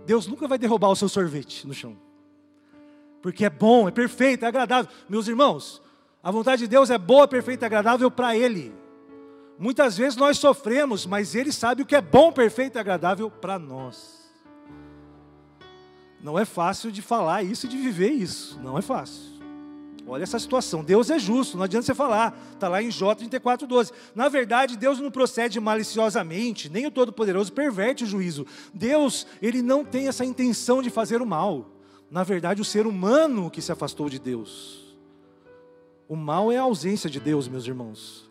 Deus 0.06 0.28
nunca 0.28 0.48
vai 0.48 0.58
derrubar 0.58 0.90
o 0.90 0.96
seu 0.96 1.10
sorvete 1.10 1.66
no 1.68 1.74
chão 1.74 1.98
porque 3.22 3.46
é 3.46 3.50
bom, 3.50 3.88
é 3.88 3.92
perfeito, 3.92 4.46
é 4.46 4.48
agradável. 4.48 4.90
Meus 5.08 5.28
irmãos, 5.28 5.82
a 6.24 6.32
vontade 6.32 6.64
de 6.64 6.68
Deus 6.68 6.90
é 6.90 6.98
boa, 6.98 7.28
perfeita 7.28 7.66
agradável 7.66 8.10
para 8.10 8.36
Ele. 8.36 8.74
Muitas 9.58 9.98
vezes 9.98 10.18
nós 10.18 10.38
sofremos, 10.38 11.06
mas 11.06 11.36
Ele 11.36 11.52
sabe 11.52 11.82
o 11.82 11.86
que 11.86 11.96
é 11.96 12.02
bom, 12.02 12.32
perfeito 12.32 12.78
e 12.78 12.80
agradável 12.80 13.30
para 13.30 13.60
nós. 13.60 14.20
Não 16.22 16.38
é 16.38 16.46
fácil 16.46 16.92
de 16.92 17.02
falar 17.02 17.44
isso 17.44 17.66
e 17.66 17.70
de 17.70 17.78
viver 17.78 18.12
isso, 18.12 18.60
não 18.62 18.78
é 18.78 18.82
fácil. 18.82 19.39
Olha 20.10 20.24
essa 20.24 20.40
situação, 20.40 20.84
Deus 20.84 21.10
é 21.10 21.20
justo, 21.20 21.56
não 21.56 21.64
adianta 21.64 21.86
você 21.86 21.94
falar, 21.94 22.38
está 22.54 22.68
lá 22.68 22.82
em 22.82 22.90
Jó 22.90 23.14
34,12. 23.14 23.92
Na 24.16 24.28
verdade, 24.28 24.76
Deus 24.76 25.00
não 25.00 25.12
procede 25.12 25.60
maliciosamente, 25.60 26.70
nem 26.70 26.88
o 26.88 26.92
Todo-Poderoso 26.92 27.54
perverte 27.54 28.04
o 28.04 28.08
juízo. 28.08 28.46
Deus, 28.74 29.28
Ele 29.42 29.62
não 29.62 29.86
tem 29.86 30.08
essa 30.08 30.26
intenção 30.26 30.82
de 30.82 30.90
fazer 30.90 31.22
o 31.22 31.26
mal 31.26 31.80
na 32.10 32.24
verdade, 32.24 32.62
o 32.62 32.66
ser 32.66 32.88
humano 32.88 33.52
que 33.52 33.62
se 33.62 33.72
afastou 33.72 34.10
de 34.10 34.18
Deus. 34.18 34.98
O 36.08 36.16
mal 36.16 36.52
é 36.52 36.58
a 36.58 36.64
ausência 36.64 37.10
de 37.10 37.20
Deus, 37.20 37.48
meus 37.48 37.68
irmãos. 37.68 38.30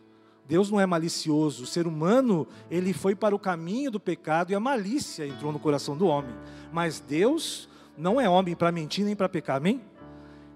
Deus 0.48 0.70
não 0.70 0.80
é 0.80 0.86
malicioso. 0.86 1.62
O 1.62 1.66
ser 1.66 1.86
humano, 1.86 2.46
ele 2.70 2.92
foi 2.92 3.14
para 3.14 3.34
o 3.34 3.38
caminho 3.38 3.90
do 3.90 4.00
pecado 4.00 4.50
e 4.50 4.54
a 4.54 4.60
malícia 4.60 5.26
entrou 5.26 5.52
no 5.52 5.60
coração 5.60 5.96
do 5.96 6.06
homem. 6.06 6.34
Mas 6.72 6.98
Deus 6.98 7.68
não 7.96 8.20
é 8.20 8.28
homem 8.28 8.56
para 8.56 8.72
mentir 8.72 9.04
nem 9.04 9.14
para 9.14 9.28
pecar, 9.28 9.58
amém? 9.58 9.80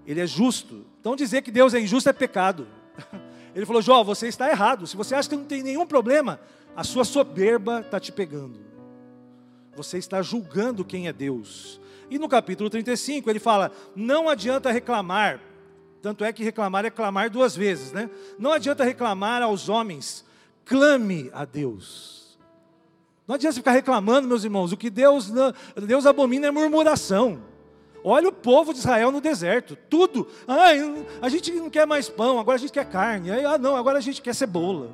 Ele 0.06 0.20
é 0.20 0.26
justo. 0.26 0.84
Então 1.00 1.16
dizer 1.16 1.42
que 1.42 1.50
Deus 1.50 1.74
é 1.74 1.80
injusto 1.80 2.08
é 2.08 2.12
pecado. 2.12 2.66
Ele 3.54 3.66
falou: 3.66 3.82
Jó, 3.82 4.02
você 4.02 4.28
está 4.28 4.48
errado. 4.50 4.86
Se 4.86 4.96
você 4.96 5.14
acha 5.14 5.28
que 5.28 5.36
não 5.36 5.44
tem 5.44 5.62
nenhum 5.62 5.86
problema, 5.86 6.40
a 6.74 6.84
sua 6.84 7.04
soberba 7.04 7.80
está 7.80 8.00
te 8.00 8.10
pegando. 8.10 8.60
Você 9.74 9.98
está 9.98 10.20
julgando 10.22 10.84
quem 10.84 11.08
é 11.08 11.12
Deus. 11.12 11.80
E 12.10 12.18
no 12.18 12.28
capítulo 12.28 12.68
35 12.68 13.28
ele 13.30 13.38
fala: 13.38 13.70
não 13.94 14.28
adianta 14.28 14.70
reclamar, 14.70 15.40
tanto 16.00 16.24
é 16.24 16.32
que 16.32 16.44
reclamar 16.44 16.84
é 16.84 16.90
clamar 16.90 17.30
duas 17.30 17.56
vezes, 17.56 17.92
né? 17.92 18.10
Não 18.38 18.52
adianta 18.52 18.84
reclamar 18.84 19.42
aos 19.42 19.68
homens, 19.68 20.24
clame 20.64 21.30
a 21.32 21.44
Deus. 21.44 22.38
Não 23.26 23.36
adianta 23.36 23.54
ficar 23.54 23.72
reclamando, 23.72 24.28
meus 24.28 24.44
irmãos, 24.44 24.72
o 24.72 24.76
que 24.76 24.90
Deus, 24.90 25.32
Deus 25.86 26.04
abomina 26.04 26.48
é 26.48 26.50
murmuração. 26.50 27.40
Olha 28.04 28.28
o 28.28 28.32
povo 28.32 28.72
de 28.72 28.80
Israel 28.80 29.12
no 29.12 29.20
deserto, 29.20 29.76
tudo. 29.88 30.28
Ai, 30.46 31.06
a 31.20 31.28
gente 31.28 31.52
não 31.52 31.70
quer 31.70 31.86
mais 31.86 32.08
pão, 32.08 32.38
agora 32.38 32.56
a 32.56 32.60
gente 32.60 32.72
quer 32.72 32.84
carne. 32.84 33.30
Ah, 33.30 33.56
não, 33.56 33.76
agora 33.76 33.98
a 33.98 34.00
gente 34.00 34.20
quer 34.20 34.34
cebola. 34.34 34.90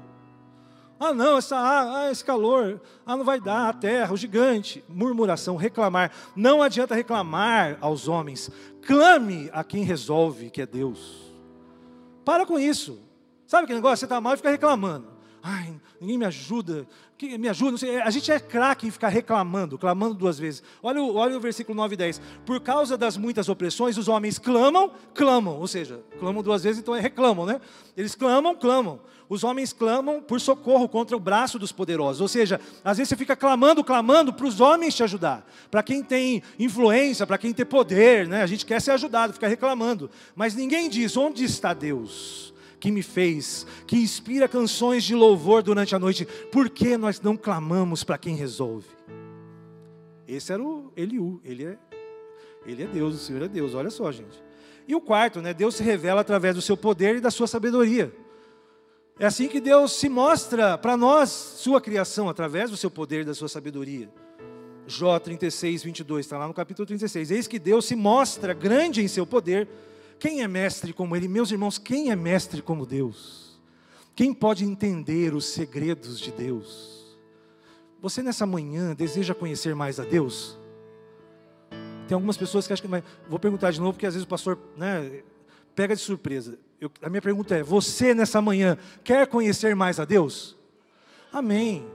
Ah, 1.00 1.14
não, 1.14 1.38
essa, 1.38 1.56
ah, 1.56 2.00
ah, 2.00 2.10
esse 2.10 2.24
calor, 2.24 2.80
ah, 3.06 3.16
não 3.16 3.24
vai 3.24 3.40
dar, 3.40 3.68
a 3.68 3.72
terra, 3.72 4.12
o 4.12 4.16
gigante. 4.16 4.84
Murmuração, 4.88 5.56
reclamar. 5.56 6.10
Não 6.34 6.60
adianta 6.60 6.94
reclamar 6.94 7.78
aos 7.80 8.08
homens. 8.08 8.50
Clame 8.84 9.48
a 9.52 9.62
quem 9.62 9.84
resolve, 9.84 10.50
que 10.50 10.60
é 10.60 10.66
Deus. 10.66 11.32
Para 12.24 12.44
com 12.44 12.58
isso. 12.58 12.98
Sabe 13.46 13.64
aquele 13.64 13.78
negócio? 13.78 13.98
Você 13.98 14.06
está 14.06 14.20
mal 14.20 14.34
e 14.34 14.36
fica 14.36 14.50
reclamando. 14.50 15.06
Ai, 15.42 15.80
ninguém 16.00 16.18
me 16.18 16.26
ajuda. 16.26 16.86
Que 17.18 17.36
me 17.36 17.48
ajuda. 17.48 17.76
A 18.04 18.10
gente 18.10 18.30
é 18.30 18.38
craque 18.38 18.86
em 18.86 18.90
ficar 18.90 19.08
reclamando, 19.08 19.76
clamando 19.76 20.14
duas 20.14 20.38
vezes. 20.38 20.62
Olha 20.80 21.02
o, 21.02 21.16
olha 21.16 21.36
o 21.36 21.40
versículo 21.40 21.76
9 21.76 21.94
e 21.94 21.96
10. 21.96 22.20
Por 22.46 22.60
causa 22.60 22.96
das 22.96 23.16
muitas 23.16 23.48
opressões, 23.48 23.98
os 23.98 24.06
homens 24.06 24.38
clamam, 24.38 24.92
clamam. 25.12 25.58
Ou 25.58 25.66
seja, 25.66 26.00
clamam 26.20 26.42
duas 26.42 26.62
vezes, 26.62 26.80
então 26.80 26.94
é 26.94 27.00
reclamam, 27.00 27.44
né? 27.44 27.60
Eles 27.96 28.14
clamam, 28.14 28.54
clamam 28.54 29.00
os 29.28 29.44
homens 29.44 29.72
clamam 29.72 30.22
por 30.22 30.40
socorro 30.40 30.88
contra 30.88 31.16
o 31.16 31.20
braço 31.20 31.58
dos 31.58 31.70
poderosos. 31.70 32.20
Ou 32.20 32.28
seja, 32.28 32.60
às 32.82 32.96
vezes 32.96 33.10
você 33.10 33.16
fica 33.16 33.36
clamando, 33.36 33.84
clamando 33.84 34.32
para 34.32 34.46
os 34.46 34.60
homens 34.60 34.94
te 34.94 35.02
ajudar. 35.02 35.46
Para 35.70 35.82
quem 35.82 36.02
tem 36.02 36.42
influência, 36.58 37.26
para 37.26 37.38
quem 37.38 37.52
tem 37.52 37.66
poder, 37.66 38.26
né? 38.26 38.42
A 38.42 38.46
gente 38.46 38.64
quer 38.64 38.80
ser 38.80 38.92
ajudado, 38.92 39.34
fica 39.34 39.48
reclamando. 39.48 40.10
Mas 40.34 40.54
ninguém 40.54 40.88
diz: 40.88 41.16
onde 41.16 41.44
está 41.44 41.74
Deus? 41.74 42.54
Que 42.80 42.90
me 42.90 43.02
fez, 43.02 43.66
que 43.86 43.96
inspira 43.96 44.46
canções 44.46 45.02
de 45.04 45.14
louvor 45.14 45.62
durante 45.62 45.94
a 45.94 45.98
noite, 45.98 46.26
por 46.52 46.70
que 46.70 46.96
nós 46.96 47.20
não 47.20 47.36
clamamos 47.36 48.04
para 48.04 48.18
quem 48.18 48.36
resolve? 48.36 48.86
Esse 50.26 50.52
era 50.52 50.62
o 50.62 50.92
Eliú, 50.96 51.40
ele 51.44 51.64
é, 51.64 51.78
ele 52.64 52.82
é 52.82 52.86
Deus, 52.86 53.14
o 53.14 53.18
Senhor 53.18 53.42
é 53.42 53.48
Deus, 53.48 53.74
olha 53.74 53.90
só, 53.90 54.12
gente. 54.12 54.42
E 54.86 54.94
o 54.94 55.00
quarto, 55.00 55.40
né? 55.42 55.52
Deus 55.52 55.74
se 55.74 55.82
revela 55.82 56.20
através 56.20 56.54
do 56.54 56.62
seu 56.62 56.76
poder 56.76 57.16
e 57.16 57.20
da 57.20 57.30
sua 57.30 57.46
sabedoria. 57.46 58.12
É 59.18 59.26
assim 59.26 59.48
que 59.48 59.60
Deus 59.60 59.92
se 59.92 60.08
mostra 60.08 60.78
para 60.78 60.96
nós, 60.96 61.28
sua 61.30 61.80
criação, 61.80 62.28
através 62.28 62.70
do 62.70 62.76
seu 62.76 62.90
poder 62.90 63.22
e 63.22 63.24
da 63.24 63.34
sua 63.34 63.48
sabedoria. 63.48 64.08
Jó 64.86 65.18
36, 65.18 65.82
22, 65.82 66.24
está 66.24 66.38
lá 66.38 66.46
no 66.46 66.54
capítulo 66.54 66.86
36. 66.86 67.30
Eis 67.30 67.46
que 67.46 67.58
Deus 67.58 67.84
se 67.84 67.96
mostra 67.96 68.54
grande 68.54 69.02
em 69.02 69.08
seu 69.08 69.26
poder. 69.26 69.68
Quem 70.18 70.42
é 70.42 70.48
mestre 70.48 70.92
como 70.92 71.14
Ele? 71.14 71.28
Meus 71.28 71.50
irmãos, 71.50 71.78
quem 71.78 72.10
é 72.10 72.16
mestre 72.16 72.60
como 72.60 72.84
Deus? 72.84 73.58
Quem 74.14 74.34
pode 74.34 74.64
entender 74.64 75.34
os 75.34 75.46
segredos 75.46 76.18
de 76.18 76.32
Deus? 76.32 77.16
Você 78.00 78.22
nessa 78.22 78.44
manhã 78.44 78.94
deseja 78.94 79.34
conhecer 79.34 79.74
mais 79.74 80.00
a 80.00 80.04
Deus? 80.04 80.58
Tem 82.08 82.14
algumas 82.14 82.36
pessoas 82.36 82.66
que 82.66 82.72
acham 82.72 82.88
que. 82.88 83.04
Vou 83.28 83.38
perguntar 83.38 83.70
de 83.70 83.78
novo, 83.78 83.92
porque 83.92 84.06
às 84.06 84.14
vezes 84.14 84.24
o 84.24 84.28
pastor 84.28 84.58
né, 84.76 85.22
pega 85.74 85.94
de 85.94 86.00
surpresa. 86.00 86.58
Eu, 86.80 86.90
a 87.02 87.08
minha 87.08 87.22
pergunta 87.22 87.54
é: 87.54 87.62
você 87.62 88.14
nessa 88.14 88.40
manhã 88.40 88.78
quer 89.04 89.26
conhecer 89.26 89.76
mais 89.76 90.00
a 90.00 90.04
Deus? 90.04 90.56
Amém. 91.32 91.86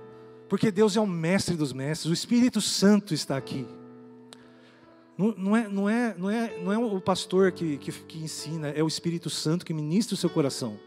Porque 0.48 0.72
Deus 0.72 0.96
é 0.96 1.02
o 1.02 1.08
mestre 1.08 1.56
dos 1.56 1.74
mestres, 1.74 2.12
o 2.12 2.14
Espírito 2.14 2.62
Santo 2.62 3.14
está 3.14 3.36
aqui. 3.36 3.66
Não, 5.18 5.34
não, 5.38 5.56
é, 5.56 5.68
não, 5.68 5.90
é, 5.90 6.16
não, 6.18 6.30
é, 6.30 6.60
não 6.64 6.74
é 6.74 6.78
o 6.78 7.00
pastor 7.00 7.52
que, 7.52 7.78
que, 7.78 7.92
que 7.92 8.20
ensina, 8.20 8.70
é 8.70 8.82
o 8.82 8.88
Espírito 8.88 9.30
Santo 9.30 9.66
que 9.66 9.74
ministra 9.74 10.16
o 10.16 10.18
seu 10.18 10.30
coração. 10.30 10.80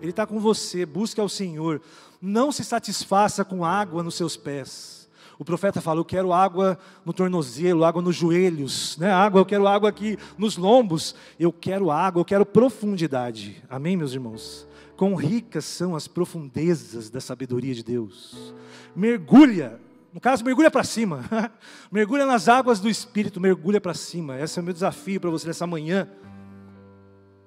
Ele 0.00 0.10
está 0.10 0.26
com 0.26 0.40
você, 0.40 0.84
busque 0.84 1.20
ao 1.20 1.28
Senhor. 1.28 1.80
Não 2.20 2.50
se 2.50 2.64
satisfaça 2.64 3.44
com 3.44 3.64
água 3.64 4.02
nos 4.02 4.14
seus 4.14 4.36
pés. 4.36 5.08
O 5.38 5.44
profeta 5.44 5.80
fala: 5.80 6.00
Eu 6.00 6.04
quero 6.04 6.32
água 6.32 6.78
no 7.04 7.12
tornozelo, 7.12 7.84
água 7.84 8.02
nos 8.02 8.16
joelhos, 8.16 8.96
né? 8.98 9.10
água, 9.10 9.40
eu 9.40 9.46
quero 9.46 9.66
água 9.66 9.88
aqui 9.88 10.18
nos 10.36 10.56
lombos. 10.56 11.14
Eu 11.38 11.52
quero 11.52 11.90
água, 11.90 12.20
eu 12.20 12.24
quero 12.24 12.44
profundidade. 12.44 13.62
Amém, 13.68 13.96
meus 13.96 14.12
irmãos? 14.12 14.66
Quão 14.96 15.14
ricas 15.14 15.64
são 15.64 15.94
as 15.94 16.08
profundezas 16.08 17.10
da 17.10 17.20
sabedoria 17.20 17.74
de 17.74 17.82
Deus. 17.82 18.54
Mergulha, 18.94 19.78
no 20.16 20.20
caso, 20.20 20.42
mergulha 20.42 20.70
para 20.70 20.82
cima. 20.82 21.22
mergulha 21.92 22.24
nas 22.24 22.48
águas 22.48 22.80
do 22.80 22.88
Espírito, 22.88 23.38
mergulha 23.38 23.78
para 23.78 23.92
cima. 23.92 24.40
Esse 24.40 24.58
é 24.58 24.62
o 24.62 24.64
meu 24.64 24.72
desafio 24.72 25.20
para 25.20 25.28
você 25.28 25.46
nessa 25.46 25.66
manhã. 25.66 26.08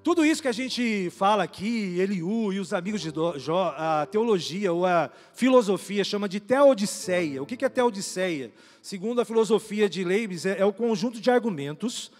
Tudo 0.04 0.24
isso 0.24 0.40
que 0.40 0.48
a 0.48 0.52
gente 0.52 1.10
fala 1.10 1.44
aqui, 1.44 1.98
Eliú 1.98 2.54
e 2.54 2.60
os 2.60 2.72
amigos 2.72 3.02
de 3.02 3.12
Jó, 3.38 3.74
a 3.76 4.06
teologia 4.06 4.72
ou 4.72 4.86
a 4.86 5.10
filosofia 5.34 6.04
chama 6.04 6.30
de 6.30 6.40
teodiceia. 6.40 7.42
O 7.42 7.46
que 7.48 7.66
é 7.66 7.70
teodiceia? 7.70 8.54
Segundo 8.84 9.20
a 9.20 9.26
filosofia 9.26 9.90
de 9.90 10.04
Leibniz, 10.04 10.46
é, 10.46 10.60
é 10.60 10.64
o 10.66 10.72
conjunto 10.72 11.20
de 11.20 11.32
argumentos 11.32 12.12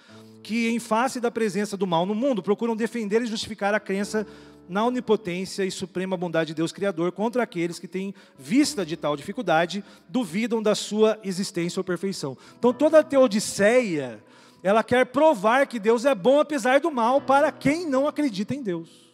que, 0.42 0.68
em 0.68 0.80
face 0.80 1.20
da 1.20 1.30
presença 1.30 1.78
do 1.78 1.86
mal 1.86 2.08
no 2.08 2.16
mundo, 2.16 2.42
procuram 2.42 2.76
defender 2.76 3.22
e 3.22 3.28
justificar 3.28 3.76
a 3.76 3.80
crença 3.80 4.26
na 4.70 4.86
onipotência 4.86 5.66
e 5.66 5.72
suprema 5.72 6.16
bondade 6.16 6.50
de 6.50 6.54
Deus 6.54 6.72
Criador 6.72 7.12
contra 7.12 7.42
aqueles 7.42 7.80
que 7.80 7.88
têm 7.88 8.14
vista 8.38 8.86
de 8.86 8.96
tal 8.96 9.18
dificuldade, 9.18 9.84
duvidam 10.08 10.62
da 10.62 10.76
sua 10.76 11.20
existência 11.24 11.80
ou 11.80 11.84
perfeição. 11.84 12.38
Então 12.58 12.72
toda 12.72 13.00
a 13.00 13.04
teodiceia, 13.04 14.24
ela 14.62 14.84
quer 14.84 15.08
provar 15.08 15.66
que 15.66 15.80
Deus 15.80 16.06
é 16.06 16.14
bom 16.14 16.40
apesar 16.40 16.80
do 16.80 16.92
mal 16.92 17.20
para 17.20 17.52
quem 17.52 17.90
não 17.90 18.08
acredita 18.08 18.54
em 18.54 18.62
Deus. 18.62 19.10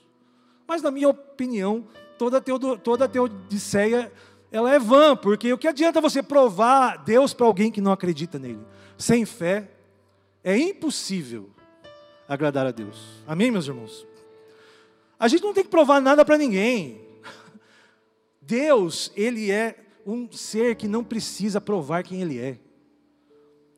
Mas 0.67 0.81
na 0.81 0.91
minha 0.91 1.07
opinião, 1.07 1.87
toda, 2.17 2.41
teodo, 2.41 2.77
toda 2.77 3.05
a 3.05 3.07
teodiceia, 3.07 4.11
ela 4.51 4.73
é 4.73 4.77
vã, 4.77 5.15
porque 5.15 5.53
o 5.53 5.57
que 5.57 5.69
adianta 5.69 6.01
você 6.01 6.21
provar 6.21 6.97
Deus 6.97 7.33
para 7.33 7.45
alguém 7.45 7.71
que 7.71 7.79
não 7.79 7.93
acredita 7.93 8.37
nele? 8.37 8.59
Sem 8.97 9.25
fé, 9.25 9.71
é 10.43 10.57
impossível 10.57 11.49
agradar 12.27 12.67
a 12.67 12.71
Deus. 12.71 13.23
Amém, 13.25 13.51
meus 13.51 13.67
irmãos? 13.67 14.05
A 15.19 15.27
gente 15.27 15.43
não 15.43 15.53
tem 15.53 15.63
que 15.63 15.69
provar 15.69 16.01
nada 16.01 16.25
para 16.25 16.37
ninguém. 16.37 17.01
Deus, 18.41 19.11
Ele 19.15 19.51
é 19.51 19.75
um 20.05 20.31
ser 20.31 20.75
que 20.75 20.87
não 20.87 21.03
precisa 21.03 21.59
provar 21.59 22.03
quem 22.03 22.21
Ele 22.21 22.37
é. 22.39 22.59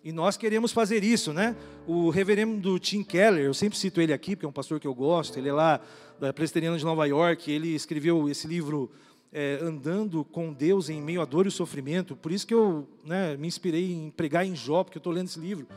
E 0.03 0.11
nós 0.13 0.37
queremos 0.37 0.71
fazer 0.71 1.03
isso, 1.03 1.33
né? 1.33 1.55
O 1.85 2.09
reverendo 2.09 2.79
Tim 2.79 3.03
Keller, 3.03 3.43
eu 3.43 3.53
sempre 3.53 3.77
cito 3.77 3.99
ele 3.99 4.13
aqui, 4.13 4.37
porque 4.37 4.45
é 4.45 4.49
um 4.49 4.53
pastor 4.53 4.79
que 4.79 4.87
eu 4.87 4.93
gosto, 4.93 5.37
ele 5.37 5.49
é 5.49 5.53
lá 5.53 5.81
da 6.17 6.31
Presbiteriana 6.31 6.77
de 6.77 6.85
Nova 6.85 7.05
York, 7.05 7.51
ele 7.51 7.75
escreveu 7.75 8.29
esse 8.29 8.47
livro 8.47 8.89
é, 9.33 9.59
Andando 9.61 10.23
com 10.23 10.53
Deus 10.53 10.89
em 10.89 11.01
Meio 11.01 11.21
à 11.21 11.25
Dor 11.25 11.45
e 11.45 11.51
Sofrimento, 11.51 12.15
por 12.15 12.31
isso 12.31 12.47
que 12.47 12.53
eu 12.53 12.87
né, 13.03 13.35
me 13.35 13.47
inspirei 13.47 13.91
em 13.91 14.09
pregar 14.09 14.45
em 14.45 14.55
Jó, 14.55 14.83
porque 14.83 14.97
eu 14.97 15.01
estou 15.01 15.11
lendo 15.11 15.27
esse 15.27 15.39
livro. 15.41 15.67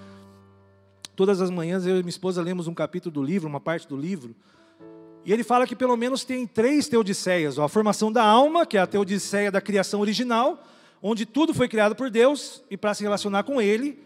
Todas 1.16 1.40
as 1.40 1.50
manhãs 1.50 1.84
eu 1.84 1.96
e 1.96 1.98
minha 1.98 2.08
esposa 2.08 2.40
lemos 2.40 2.68
um 2.68 2.74
capítulo 2.74 3.12
do 3.12 3.22
livro, 3.24 3.48
uma 3.48 3.60
parte 3.60 3.88
do 3.88 3.96
livro, 3.96 4.34
e 5.24 5.32
ele 5.32 5.44
fala 5.44 5.66
que 5.66 5.76
pelo 5.76 5.96
menos 5.96 6.24
tem 6.24 6.46
três 6.46 6.88
teodiceias: 6.88 7.58
ó, 7.58 7.64
a 7.64 7.68
formação 7.68 8.10
da 8.10 8.22
alma, 8.22 8.64
que 8.64 8.76
é 8.76 8.80
a 8.80 8.86
teodiceia 8.86 9.50
da 9.50 9.60
criação 9.60 10.00
original, 10.00 10.64
onde 11.02 11.26
tudo 11.26 11.52
foi 11.52 11.68
criado 11.68 11.94
por 11.94 12.10
Deus 12.10 12.62
e 12.70 12.76
para 12.76 12.94
se 12.94 13.02
relacionar 13.02 13.42
com 13.42 13.60
Ele. 13.60 14.02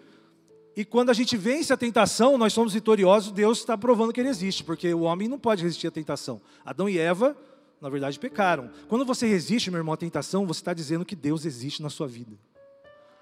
E 0.77 0.85
quando 0.85 1.11
a 1.11 1.15
gente 1.15 1.37
vence 1.37 1.73
a 1.73 1.77
tentação, 1.77 2.37
nós 2.37 2.53
somos 2.53 2.75
vitoriosos, 2.75 3.31
Deus 3.31 3.59
está 3.59 3.79
provando 3.79 4.13
que 4.13 4.21
Ele 4.21 4.29
existe, 4.29 4.65
porque 4.65 4.93
o 4.93 5.03
homem 5.03 5.29
não 5.29 5.39
pode 5.39 5.63
resistir 5.63 5.87
à 5.87 5.91
tentação. 5.91 6.41
Adão 6.65 6.89
e 6.89 6.99
Eva, 6.99 7.37
na 7.81 7.89
verdade, 7.89 8.19
pecaram. 8.19 8.71
Quando 8.89 9.05
você 9.05 9.25
resiste, 9.27 9.71
meu 9.71 9.79
irmão, 9.79 9.95
à 9.95 9.97
tentação, 9.97 10.45
você 10.45 10.61
está 10.61 10.75
dizendo 10.75 11.05
que 11.05 11.15
Deus 11.15 11.45
existe 11.45 11.81
na 11.81 11.91
sua 11.91 12.09
vida. 12.09 12.37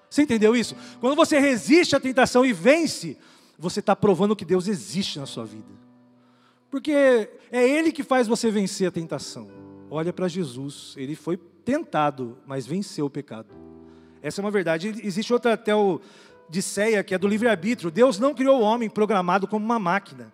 Você 0.09 0.23
entendeu 0.23 0.55
isso? 0.55 0.75
Quando 0.99 1.15
você 1.15 1.39
resiste 1.39 1.95
à 1.95 1.99
tentação 1.99 2.43
e 2.43 2.51
vence, 2.51 3.17
você 3.57 3.81
está 3.81 3.95
provando 3.95 4.35
que 4.35 4.45
Deus 4.45 4.67
existe 4.67 5.19
na 5.19 5.27
sua 5.27 5.45
vida. 5.45 5.82
Porque 6.73 6.91
é 7.51 7.69
Ele 7.69 7.91
que 7.91 8.01
faz 8.01 8.27
você 8.27 8.49
vencer 8.49 8.87
a 8.87 8.91
tentação. 8.91 9.47
Olha 9.91 10.11
para 10.11 10.27
Jesus, 10.27 10.95
Ele 10.97 11.15
foi 11.15 11.37
tentado, 11.37 12.35
mas 12.47 12.65
venceu 12.65 13.05
o 13.05 13.09
pecado. 13.11 13.53
Essa 14.23 14.41
é 14.41 14.43
uma 14.43 14.49
verdade. 14.49 14.87
Existe 15.03 15.31
outra 15.31 15.55
teodiceia 15.55 17.03
que 17.03 17.13
é 17.13 17.17
do 17.19 17.27
livre-arbítrio. 17.27 17.91
Deus 17.91 18.17
não 18.17 18.33
criou 18.33 18.59
o 18.59 18.63
homem 18.63 18.89
programado 18.89 19.47
como 19.47 19.63
uma 19.63 19.77
máquina. 19.77 20.33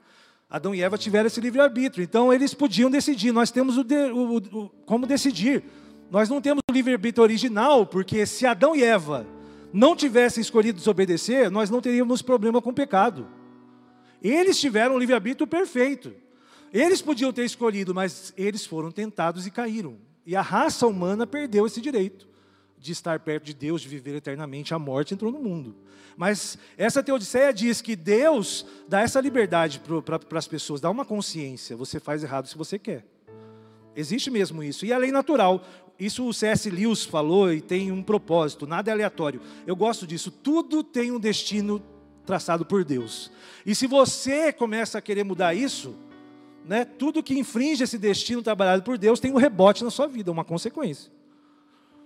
Adão 0.49 0.73
e 0.73 0.81
Eva 0.81 0.97
tiveram 0.97 1.27
esse 1.27 1.41
livre-arbítrio. 1.41 2.05
Então 2.05 2.31
eles 2.31 2.53
podiam 2.53 2.89
decidir. 2.89 3.33
Nós 3.33 3.51
temos 3.51 3.77
o, 3.77 3.83
de, 3.83 3.97
o, 4.09 4.37
o 4.37 4.69
como 4.85 5.05
decidir. 5.05 5.61
Nós 6.09 6.29
não 6.29 6.39
temos 6.39 6.61
o 6.71 6.73
livre-arbítrio 6.73 7.21
original, 7.21 7.85
porque 7.85 8.25
se 8.25 8.45
Adão 8.45 8.73
e 8.73 8.81
Eva 8.81 9.27
não 9.73 9.93
tivessem 9.93 10.39
escolhido 10.39 10.77
desobedecer, 10.77 11.51
nós 11.51 11.69
não 11.69 11.81
teríamos 11.81 12.21
problema 12.21 12.61
com 12.61 12.69
o 12.69 12.73
pecado. 12.73 13.27
Eles 14.23 14.57
tiveram 14.57 14.95
o 14.95 14.97
livre-arbítrio 14.97 15.45
perfeito. 15.45 16.13
Eles 16.73 17.01
podiam 17.01 17.33
ter 17.33 17.45
escolhido, 17.45 17.93
mas 17.93 18.33
eles 18.37 18.65
foram 18.65 18.91
tentados 18.91 19.47
e 19.47 19.51
caíram. 19.51 19.97
E 20.25 20.35
a 20.35 20.41
raça 20.41 20.85
humana 20.85 21.25
perdeu 21.25 21.65
esse 21.65 21.81
direito 21.81 22.27
de 22.77 22.91
estar 22.91 23.19
perto 23.19 23.45
de 23.45 23.53
Deus, 23.53 23.81
de 23.81 23.87
viver 23.87 24.15
eternamente. 24.15 24.73
A 24.73 24.79
morte 24.79 25.13
entrou 25.13 25.31
no 25.31 25.39
mundo. 25.39 25.75
Mas 26.15 26.57
essa 26.77 27.01
teodiceia 27.01 27.53
diz 27.53 27.81
que 27.81 27.95
Deus 27.95 28.65
dá 28.87 29.01
essa 29.01 29.19
liberdade 29.19 29.81
para 30.05 30.39
as 30.39 30.47
pessoas, 30.47 30.81
dá 30.81 30.89
uma 30.89 31.05
consciência. 31.05 31.75
Você 31.75 31.99
faz 31.99 32.23
errado 32.23 32.47
se 32.47 32.57
você 32.57 32.77
quer. 32.77 33.05
Existe 33.95 34.29
mesmo 34.29 34.63
isso. 34.63 34.85
E 34.85 34.93
a 34.93 34.97
lei 34.97 35.11
natural. 35.11 35.65
Isso 35.99 36.25
o 36.25 36.33
C.S. 36.33 36.69
Lewis 36.69 37.03
falou 37.03 37.51
e 37.51 37.59
tem 37.59 37.91
um 37.91 38.01
propósito, 38.01 38.65
nada 38.65 38.89
é 38.89 38.93
aleatório. 38.93 39.41
Eu 39.67 39.75
gosto 39.75 40.07
disso. 40.07 40.31
Tudo 40.31 40.81
tem 40.81 41.11
um 41.11 41.19
destino 41.19 41.83
traçado 42.25 42.65
por 42.65 42.85
Deus. 42.85 43.31
E 43.65 43.75
se 43.75 43.87
você 43.87 44.53
começa 44.53 44.97
a 44.97 45.01
querer 45.01 45.25
mudar 45.25 45.53
isso, 45.53 45.95
né, 46.69 46.85
tudo 46.85 47.23
que 47.23 47.33
infringe 47.33 47.83
esse 47.83 47.97
destino 47.97 48.43
trabalhado 48.43 48.83
por 48.83 48.95
Deus 48.95 49.19
tem 49.19 49.33
um 49.33 49.37
rebote 49.37 49.83
na 49.83 49.89
sua 49.89 50.07
vida, 50.07 50.31
uma 50.31 50.45
consequência. 50.45 51.11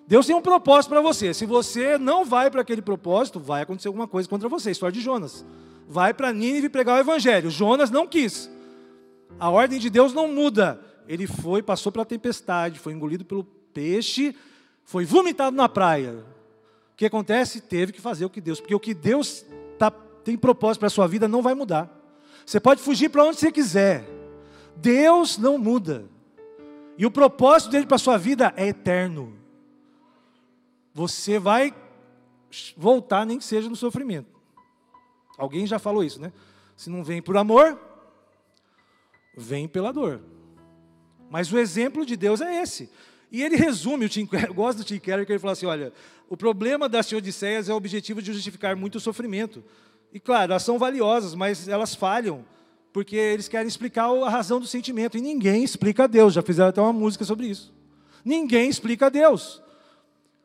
Deus 0.08 0.26
tem 0.26 0.34
um 0.34 0.42
propósito 0.42 0.92
para 0.92 1.02
você. 1.02 1.34
Se 1.34 1.46
você 1.46 1.98
não 1.98 2.24
vai 2.24 2.50
para 2.50 2.62
aquele 2.62 2.82
propósito, 2.82 3.42
vai 3.42 3.64
acontecer 3.64 3.90
alguma 3.90 4.08
coisa 4.08 4.30
contra 4.30 4.48
você. 4.48 4.72
História 4.72 4.94
de 4.94 5.02
Jonas. 5.02 5.46
Vai 5.86 6.14
para 6.14 6.32
Nínive 6.32 6.70
pregar 6.70 6.96
o 6.96 7.02
evangelho. 7.02 7.52
Jonas 7.52 7.92
não 7.92 8.08
quis. 8.08 8.50
A 9.38 9.50
ordem 9.50 9.78
de 9.78 9.90
Deus 9.90 10.14
não 10.14 10.30
muda. 10.30 10.80
Ele 11.10 11.28
foi, 11.28 11.62
passou 11.62 11.92
pela 11.92 12.06
tempestade, 12.06 12.80
foi 12.80 12.94
engolido 12.94 13.26
pelo 13.26 13.44
peixe, 13.44 14.34
foi 14.86 15.04
vomitado 15.04 15.58
na 15.58 15.68
praia. 15.68 16.24
O 16.94 16.96
que 16.96 17.06
acontece? 17.06 17.60
Teve 17.60 17.92
que 17.92 18.00
fazer 18.00 18.24
o 18.24 18.30
que 18.30 18.40
Deus, 18.40 18.62
porque 18.62 18.76
o 18.76 18.80
que 18.80 18.94
Deus 18.94 19.46
tá, 19.78 19.92
tem 19.92 20.38
propósito 20.38 20.80
para 20.80 20.88
a 20.88 20.90
sua 20.90 21.06
vida 21.06 21.28
não 21.28 21.42
vai 21.42 21.54
mudar. 21.54 21.90
Você 22.46 22.62
pode 22.62 22.82
fugir 22.82 23.10
para 23.10 23.26
onde 23.26 23.38
você 23.38 23.52
quiser. 23.52 24.13
Deus 24.76 25.38
não 25.38 25.58
muda. 25.58 26.06
E 26.98 27.06
o 27.06 27.12
propósito 27.12 27.72
dele 27.72 27.86
para 27.86 27.96
a 27.96 28.00
sua 28.00 28.18
vida 28.18 28.54
é 28.56 28.68
eterno. 28.68 29.34
Você 30.94 31.40
vai 31.40 31.74
voltar, 32.78 33.26
nem 33.26 33.38
que 33.38 33.44
seja 33.44 33.68
no 33.68 33.76
sofrimento. 33.76 34.30
Alguém 35.38 35.66
já 35.66 35.80
falou 35.80 36.04
isso, 36.04 36.22
né? 36.22 36.32
Se 36.76 36.90
não 36.90 37.04
vem 37.04 37.22
por 37.22 37.36
amor, 37.36 37.80
vem 39.36 39.68
pela 39.68 39.92
dor. 39.92 40.22
Mas 41.30 41.52
o 41.52 41.58
exemplo 41.58 42.06
de 42.06 42.16
Deus 42.16 42.42
é 42.42 42.62
esse. 42.62 42.90
E 43.32 43.42
ele 43.42 43.56
resume, 43.56 44.06
o 44.06 44.10
eu 44.48 44.54
gosto 44.54 44.80
do 44.80 44.84
Tim 44.84 45.00
Keller, 45.00 45.26
que 45.26 45.32
ele 45.32 45.40
fala 45.40 45.54
assim, 45.54 45.66
olha, 45.66 45.92
o 46.30 46.38
problema 46.38 46.88
das 46.88 47.08
teodiceias 47.08 47.68
é 47.68 47.74
o 47.74 47.78
objetivo 47.78 48.22
de 48.22 48.32
justificar 48.32 48.76
muito 48.76 49.00
sofrimento. 49.00 49.64
E 50.14 50.20
claro, 50.20 50.52
elas 50.52 50.62
são 50.62 50.78
valiosas, 50.78 51.34
mas 51.34 51.68
elas 51.68 51.96
falham 51.96 52.46
porque 52.94 53.16
eles 53.16 53.48
querem 53.48 53.68
explicar 53.68 54.06
a 54.06 54.30
razão 54.30 54.60
do 54.60 54.68
sentimento, 54.68 55.18
e 55.18 55.22
ninguém 55.22 55.64
explica 55.64 56.04
a 56.04 56.08
Deus, 56.08 56.34
já 56.34 56.44
fizeram 56.44 56.70
até 56.70 56.80
uma 56.80 56.94
música 56.94 57.26
sobre 57.26 57.48
isso. 57.48 57.74
Ninguém 58.24 58.70
explica 58.70 59.08
a 59.08 59.10
Deus. 59.10 59.62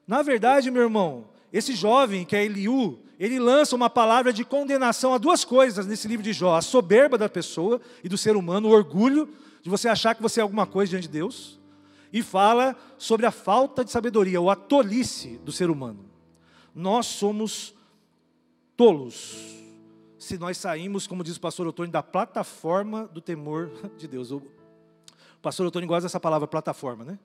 Na 0.07 0.23
verdade, 0.23 0.71
meu 0.71 0.83
irmão, 0.83 1.29
esse 1.53 1.75
jovem, 1.75 2.25
que 2.25 2.35
é 2.35 2.43
Eliú, 2.43 2.99
ele 3.21 3.39
lança 3.39 3.77
uma 3.77 3.91
palavra 3.91 4.33
de 4.33 4.45
condenação 4.45 5.13
a 5.13 5.19
duas 5.19 5.45
coisas 5.45 5.87
nesse 5.87 6.09
livro 6.09 6.25
de 6.25 6.33
Jó: 6.33 6.57
a 6.57 6.63
soberba 6.63 7.19
da 7.19 7.29
pessoa 7.29 7.81
e 8.03 8.09
do 8.09 8.17
ser 8.17 8.35
humano, 8.35 8.69
o 8.69 8.73
orgulho 8.73 9.29
de 9.63 9.69
você 9.69 9.87
achar 9.87 10.15
que 10.15 10.23
você 10.23 10.41
é 10.41 10.43
alguma 10.43 10.67
coisa 10.67 10.91
diante 10.91 11.03
de 11.03 11.13
Deus, 11.13 11.61
e 12.11 12.23
fala 12.23 12.75
sobre 12.97 13.27
a 13.27 13.31
falta 13.31 13.85
de 13.85 13.91
sabedoria, 13.91 14.41
ou 14.41 14.51
a 14.51 14.57
tolice 14.57 15.39
do 15.45 15.53
ser 15.53 15.69
humano. 15.69 16.07
Nós 16.75 17.05
somos 17.07 17.75
tolos, 18.75 19.37
se 20.19 20.37
nós 20.37 20.59
saímos, 20.59 21.07
como 21.07 21.23
diz 21.23 21.37
o 21.37 21.41
pastor 21.41 21.67
Otônio, 21.67 21.93
da 21.93 22.03
plataforma 22.03 23.07
do 23.07 23.21
temor 23.21 23.71
de 23.97 24.09
Deus. 24.09 24.31
O 24.31 24.43
pastor 25.41 25.67
Otônio 25.67 25.89
gosta 25.89 26.03
dessa 26.03 26.19
palavra 26.19 26.49
plataforma, 26.49 27.05
né? 27.05 27.19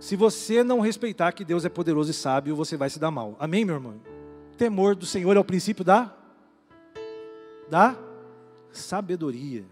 Se 0.00 0.16
você 0.16 0.64
não 0.64 0.80
respeitar 0.80 1.30
que 1.30 1.44
Deus 1.44 1.64
é 1.64 1.68
poderoso 1.68 2.10
e 2.10 2.14
sábio, 2.14 2.56
você 2.56 2.76
vai 2.76 2.90
se 2.90 2.98
dar 2.98 3.12
mal. 3.12 3.36
Amém, 3.38 3.64
meu 3.64 3.76
irmão? 3.76 4.00
Temor 4.58 4.96
do 4.96 5.06
Senhor 5.06 5.36
é 5.36 5.40
o 5.40 5.44
princípio 5.44 5.84
da 5.84 6.12
da 7.70 7.96
sabedoria. 8.72 9.64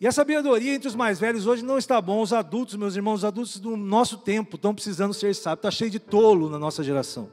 E 0.00 0.06
a 0.06 0.10
sabedoria 0.10 0.74
entre 0.74 0.88
os 0.88 0.94
mais 0.94 1.20
velhos 1.20 1.46
hoje 1.46 1.62
não 1.62 1.76
está 1.76 2.00
bom. 2.00 2.22
Os 2.22 2.32
adultos, 2.32 2.74
meus 2.74 2.96
irmãos, 2.96 3.16
os 3.16 3.24
adultos 3.24 3.60
do 3.60 3.76
nosso 3.76 4.16
tempo 4.16 4.56
estão 4.56 4.74
precisando 4.74 5.12
ser 5.12 5.34
sábios. 5.34 5.58
Está 5.58 5.70
cheio 5.70 5.90
de 5.90 5.98
tolo 5.98 6.48
na 6.48 6.58
nossa 6.58 6.82
geração. 6.82 7.30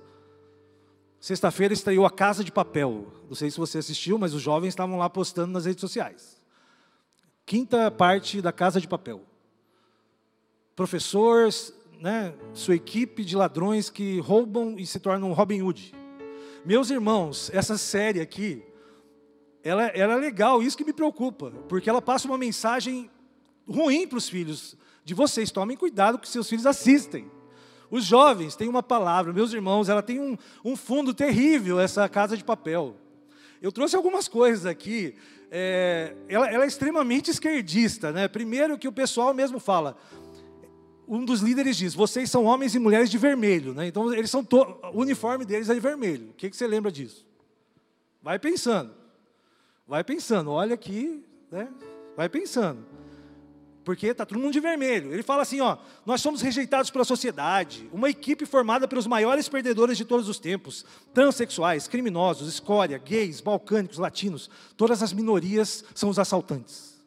Sexta-feira 1.20 1.74
estreou 1.74 2.06
A 2.06 2.12
Casa 2.12 2.44
de 2.44 2.52
Papel. 2.52 3.08
Não 3.28 3.36
sei 3.36 3.50
se 3.50 3.58
você 3.58 3.80
assistiu, 3.80 4.18
mas 4.18 4.34
os 4.34 4.42
jovens 4.42 4.70
estavam 4.70 4.98
lá 4.98 5.10
postando 5.10 5.52
nas 5.52 5.66
redes 5.66 5.82
sociais. 5.82 6.40
Quinta 7.46 7.90
parte 7.90 8.42
da 8.42 8.52
Casa 8.52 8.80
de 8.80 8.88
Papel. 8.88 9.22
Professor, 10.76 11.50
né, 12.00 12.36
sua 12.54 12.76
equipe 12.76 13.26
de 13.26 13.36
ladrões 13.36 13.90
que 13.90 14.20
roubam 14.20 14.78
e 14.78 14.86
se 14.86 15.00
tornam 15.00 15.34
Robin 15.34 15.62
Hood. 15.62 15.96
Meus 16.64 16.90
irmãos, 16.90 17.50
essa 17.54 17.78
série 17.78 18.22
aqui, 18.22 18.64
ela, 19.64 19.86
ela 19.88 20.14
é 20.14 20.18
legal, 20.18 20.62
isso 20.62 20.78
que 20.78 20.84
me 20.86 20.94
preocupa, 20.94 21.52
porque 21.68 21.90
ela 21.90 22.02
passa 22.02 22.28
uma 22.28 22.38
mensagem 22.38 23.10
ruim 23.68 24.08
para 24.08 24.18
os 24.18 24.30
filhos 24.30 24.78
de 25.04 25.14
vocês. 25.14 25.52
Tomem 25.52 25.76
cuidado 25.76 26.20
que 26.20 26.30
seus 26.30 26.48
filhos 26.48 26.66
assistem. 26.66 27.32
Os 27.90 28.04
jovens 28.04 28.56
têm 28.56 28.68
uma 28.68 28.84
palavra, 28.84 29.32
meus 29.32 29.54
irmãos, 29.54 29.88
ela 29.88 30.02
tem 30.02 30.20
um, 30.20 30.38
um 30.64 30.76
fundo 30.76 31.14
terrível, 31.14 31.80
essa 31.80 32.08
casa 32.10 32.36
de 32.36 32.44
papel. 32.44 32.96
Eu 33.62 33.72
trouxe 33.72 33.96
algumas 33.96 34.28
coisas 34.28 34.66
aqui. 34.66 35.16
É, 35.50 36.14
ela, 36.28 36.50
ela, 36.50 36.66
é 36.66 36.68
extremamente 36.68 37.32
esquerdista, 37.32 38.12
né? 38.12 38.28
Primeiro 38.28 38.78
que 38.78 38.88
o 38.88 38.92
pessoal 38.92 39.34
mesmo 39.34 39.60
fala. 39.60 39.98
Um 41.08 41.24
dos 41.24 41.40
líderes 41.40 41.78
diz: 41.78 41.94
vocês 41.94 42.30
são 42.30 42.44
homens 42.44 42.76
e 42.76 42.80
mulheres 42.80 43.10
de 43.10 43.18
vermelho, 43.18 43.74
né? 43.74 43.88
Então 43.88 44.14
eles 44.14 44.30
são 44.30 44.46
o 44.94 45.02
uniforme 45.02 45.46
deles 45.46 45.70
é 45.70 45.74
de 45.74 45.80
vermelho. 45.80 46.32
O 46.32 46.34
que, 46.34 46.50
que 46.50 46.58
você 46.58 46.68
lembra 46.68 46.92
disso? 46.92 47.26
Vai 48.22 48.38
pensando, 48.38 48.94
vai 49.88 50.04
pensando. 50.04 50.52
Olha 50.52 50.74
aqui, 50.74 51.24
né? 51.50 51.70
Vai 52.18 52.28
pensando 52.28 52.97
porque 53.88 54.08
está 54.08 54.26
todo 54.26 54.38
mundo 54.38 54.52
de 54.52 54.60
vermelho. 54.60 55.14
Ele 55.14 55.24
fala 55.24 55.44
assim: 55.44 55.62
ó, 55.62 55.78
nós 56.06 56.20
somos 56.20 56.42
rejeitados 56.42 56.92
pela 56.92 57.06
sociedade, 57.06 57.90
uma 57.94 58.10
equipe 58.10 58.46
formada 58.46 58.86
pelos 58.86 59.08
maiores 59.08 59.48
perdedores 59.48 59.98
de 59.98 60.04
todos 60.04 60.28
os 60.28 60.38
tempos: 60.38 60.86
transexuais, 61.14 61.88
criminosos, 61.88 62.50
escória, 62.50 62.98
gays, 62.98 63.40
balcânicos, 63.40 63.98
latinos. 63.98 64.50
Todas 64.76 65.02
as 65.02 65.14
minorias 65.14 65.86
são 65.96 66.10
os 66.10 66.20
assaltantes. 66.20 66.98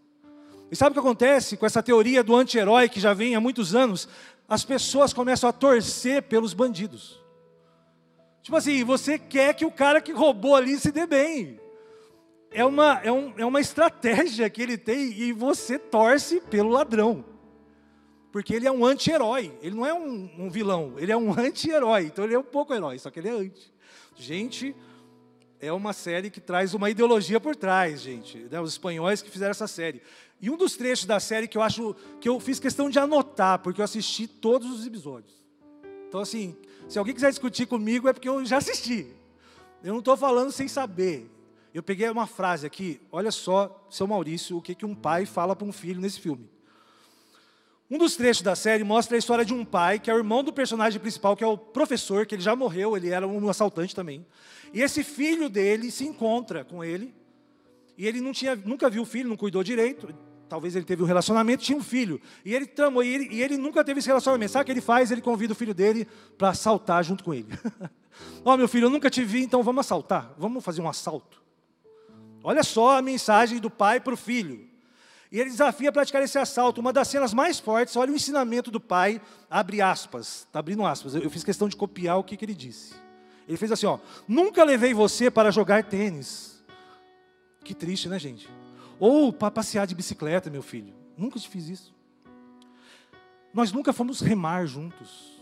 E 0.71 0.77
sabe 0.77 0.93
o 0.93 0.95
que 0.95 1.07
acontece 1.07 1.55
com 1.55 1.67
essa 1.67 1.83
teoria 1.83 2.25
do 2.25 2.35
anti-herói 2.35 2.89
que 2.89 2.99
já 2.99 3.13
vem 3.13 3.35
há 3.35 3.41
muitos 3.43 3.75
anos? 3.75 4.09
As 4.49 4.65
pessoas 4.65 5.13
começam 5.13 5.51
a 5.51 5.53
torcer 5.53 6.23
pelos 6.23 6.55
bandidos. 6.55 7.21
Tipo 8.43 8.57
assim, 8.57 8.83
você 8.85 9.19
quer 9.19 9.53
que 9.53 9.67
o 9.67 9.71
cara 9.71 10.01
que 10.01 10.13
roubou 10.13 10.57
ali 10.57 10.79
se 10.79 10.91
dê 10.91 11.07
bem 11.07 11.60
é 12.53 12.65
uma, 12.65 13.01
é, 13.03 13.13
um, 13.13 13.33
é 13.37 13.45
uma 13.45 13.61
estratégia 13.61 14.49
que 14.51 14.61
ele 14.61 14.77
tem 14.77 15.13
e 15.13 15.33
você 15.33 15.79
torce 15.79 16.41
pelo 16.41 16.71
ladrão. 16.71 17.25
Porque 18.33 18.55
ele 18.55 18.67
é 18.67 18.73
um 18.73 18.85
anti-herói, 18.85 19.53
ele 19.61 19.75
não 19.75 19.87
é 19.87 19.93
um, 19.93 20.31
um 20.39 20.51
vilão, 20.51 20.95
ele 20.99 21.11
é 21.11 21.17
um 21.17 21.33
anti-herói, 21.39 22.07
então 22.07 22.25
ele 22.25 22.35
é 22.35 22.39
um 22.39 22.45
pouco 22.45 22.75
herói, 22.75 22.99
só 22.99 23.11
que 23.11 23.19
ele 23.19 23.29
é 23.29 23.33
anti. 23.33 23.73
Gente, 24.17 24.75
é 25.61 25.73
uma 25.73 25.93
série 25.93 26.31
que 26.31 26.41
traz 26.41 26.75
uma 26.75 26.91
ideologia 26.91 27.41
por 27.41 27.55
trás, 27.55 28.01
gente. 28.01 28.39
Né? 28.51 28.61
Os 28.61 28.73
espanhóis 28.73 29.21
que 29.23 29.31
fizeram 29.31 29.51
essa 29.51 29.67
série. 29.67 30.03
E 30.41 30.49
um 30.49 30.57
dos 30.57 30.77
trechos 30.77 31.07
da 31.07 31.21
série 31.21 31.47
que 31.47 31.59
eu 31.59 31.63
acho 31.63 31.95
que 32.21 32.29
eu 32.29 32.41
fiz 32.41 32.59
questão 32.59 32.89
de 32.89 32.99
anotar, 32.99 33.59
porque 33.59 33.81
eu 33.81 33.85
assisti 33.85 34.27
todos 34.27 34.71
os 34.71 34.87
episódios. 34.87 35.35
Então, 36.09 36.21
assim, 36.21 36.57
se 36.89 36.99
alguém 36.99 37.15
quiser 37.15 37.31
discutir 37.31 37.67
comigo 37.67 38.09
é 38.09 38.13
porque 38.13 38.29
eu 38.29 38.45
já 38.45 38.57
assisti. 38.57 39.07
Eu 39.83 39.93
não 39.93 39.99
estou 40.01 40.17
falando 40.17 40.51
sem 40.51 40.67
saber. 40.67 41.31
Eu 41.73 41.83
peguei 41.83 42.09
uma 42.11 42.27
frase 42.27 42.67
aqui, 42.67 43.01
olha 43.13 43.31
só, 43.31 43.87
seu 43.89 44.07
Maurício, 44.07 44.57
o 44.57 44.63
que, 44.63 44.75
que 44.75 44.85
um 44.85 44.95
pai 44.95 45.25
fala 45.25 45.55
para 45.55 45.67
um 45.67 45.73
filho 45.73 46.01
nesse 46.01 46.19
filme. 46.19 46.51
Um 47.89 47.99
dos 47.99 48.17
trechos 48.17 48.43
da 48.43 48.57
série 48.57 48.83
mostra 48.83 49.17
a 49.17 49.19
história 49.19 49.45
de 49.45 49.55
um 49.55 49.65
pai, 49.65 49.99
que 49.99 50.11
é 50.11 50.15
o 50.15 50.19
irmão 50.19 50.43
do 50.43 50.53
personagem 50.53 51.01
principal, 51.01 51.37
que 51.37 51.45
é 51.45 51.47
o 51.47 51.59
professor, 51.59 52.27
que 52.27 52.35
ele 52.35 52.43
já 52.43 52.57
morreu, 52.57 52.97
ele 52.97 53.11
era 53.11 53.27
um 53.27 53.49
assaltante 53.49 53.95
também. 53.95 54.27
E 54.73 54.81
esse 54.81 55.05
filho 55.05 55.49
dele 55.49 55.91
se 55.91 56.05
encontra 56.05 56.65
com 56.65 56.83
ele, 56.83 57.15
e 57.97 58.07
ele 58.07 58.21
não 58.21 58.33
tinha, 58.33 58.57
nunca 58.57 58.89
viu 58.91 59.03
o 59.03 59.07
filho, 59.07 59.29
não 59.29 59.37
cuidou 59.37 59.63
direito, 59.63 60.13
talvez 60.49 60.75
ele 60.75 60.85
teve 60.85 61.03
um 61.03 61.07
relacionamento, 61.07 61.63
tinha 61.63 61.79
um 61.79 61.83
filho, 61.83 62.21
e 62.45 62.53
ele 62.55 62.67
tramou, 62.67 63.03
e 63.03 63.09
ele, 63.09 63.29
e 63.31 63.43
ele 63.43 63.57
nunca 63.57 63.85
teve 63.85 64.01
esse 64.01 64.09
relacionamento. 64.09 64.53
Sabe 64.53 64.63
o 64.63 64.67
que 64.67 64.73
ele 64.73 64.81
faz? 64.81 65.11
Ele 65.11 65.21
convida 65.21 65.53
o 65.53 65.57
filho 65.57 65.75
dele 65.75 66.07
para 66.37 66.51
assaltar 66.51 67.03
junto 67.05 67.23
com 67.23 67.33
ele. 67.33 67.49
Ó, 68.45 68.55
oh, 68.55 68.57
meu 68.57 68.69
filho, 68.69 68.87
eu 68.87 68.91
nunca 68.91 69.09
te 69.09 69.25
vi, 69.25 69.43
então 69.43 69.63
vamos 69.63 69.87
assaltar, 69.87 70.35
vamos 70.37 70.65
fazer 70.65 70.81
um 70.81 70.89
assalto. 70.89 71.40
Olha 72.43 72.63
só 72.63 72.99
a 72.99 73.03
mensagem 73.03 73.59
do 73.59 73.71
pai 73.71 74.01
para 74.01 74.15
o 74.15 74.17
filho. 74.17 74.69
E 75.33 75.39
ele 75.39 75.51
desafia 75.51 75.91
a 75.91 75.93
praticar 75.93 76.23
esse 76.23 76.39
assalto. 76.39 76.81
Uma 76.81 76.93
das 76.93 77.09
cenas 77.09 77.33
mais 77.33 77.61
fortes, 77.61 77.95
olha 77.97 78.13
o 78.13 78.17
ensinamento 78.17 78.71
do 78.71 78.81
pai, 78.81 79.21
abre 79.49 79.81
aspas, 79.81 80.47
está 80.47 80.59
abrindo 80.59 80.85
aspas. 80.85 81.15
Eu 81.15 81.31
fiz 81.31 81.45
questão 81.45 81.69
de 81.69 81.77
copiar 81.77 82.19
o 82.19 82.25
que, 82.25 82.37
que 82.37 82.45
ele 82.45 82.55
disse. 82.55 82.95
Ele 83.47 83.57
fez 83.57 83.71
assim: 83.71 83.87
ó, 83.87 83.99
nunca 84.27 84.65
levei 84.65 84.93
você 84.93 85.31
para 85.31 85.51
jogar 85.51 85.85
tênis. 85.85 86.63
Que 87.63 87.75
triste, 87.75 88.09
né, 88.09 88.19
gente? 88.19 88.49
Ou 88.99 89.33
para 89.33 89.51
passear 89.51 89.87
de 89.87 89.95
bicicleta, 89.95 90.51
meu 90.51 90.63
filho. 90.63 90.93
Nunca 91.17 91.39
te 91.39 91.49
fiz 91.49 91.69
isso. 91.69 91.95
Nós 93.53 93.73
nunca 93.73 93.93
fomos 93.93 94.21
remar 94.21 94.67
juntos. 94.67 95.41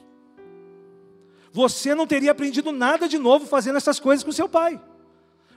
Você 1.53 1.95
não 1.95 2.07
teria 2.07 2.31
aprendido 2.31 2.73
nada 2.73 3.09
de 3.09 3.19
novo 3.19 3.47
fazendo 3.47 3.77
essas 3.77 3.99
coisas 3.99 4.23
com 4.23 4.33
seu 4.33 4.49
pai. 4.49 4.81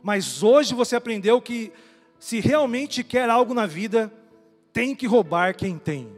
Mas 0.04 0.42
hoje 0.42 0.74
você 0.74 0.96
aprendeu 0.96 1.42
que 1.42 1.72
se 2.20 2.40
realmente 2.40 3.04
quer 3.04 3.30
algo 3.30 3.54
na 3.54 3.66
vida, 3.66 4.12
tem 4.74 4.96
que 4.96 5.08
roubar 5.08 5.56
quem 5.56 5.78
tem. 5.78 6.12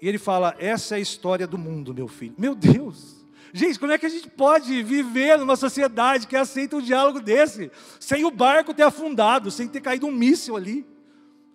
E 0.00 0.08
ele 0.08 0.18
fala: 0.18 0.54
essa 0.58 0.94
é 0.94 0.98
a 0.98 1.00
história 1.00 1.46
do 1.46 1.58
mundo, 1.58 1.94
meu 1.94 2.08
filho. 2.08 2.34
Meu 2.38 2.54
Deus! 2.54 3.18
Gente, 3.52 3.78
como 3.78 3.92
é 3.92 3.98
que 3.98 4.04
a 4.04 4.10
gente 4.10 4.28
pode 4.28 4.82
viver 4.82 5.38
numa 5.38 5.56
sociedade 5.56 6.26
que 6.26 6.36
aceita 6.36 6.76
um 6.76 6.82
diálogo 6.82 7.18
desse, 7.18 7.70
sem 7.98 8.24
o 8.24 8.30
barco 8.30 8.74
ter 8.74 8.82
afundado, 8.82 9.50
sem 9.50 9.66
ter 9.66 9.80
caído 9.80 10.06
um 10.06 10.12
míssil 10.12 10.54
ali, 10.54 10.86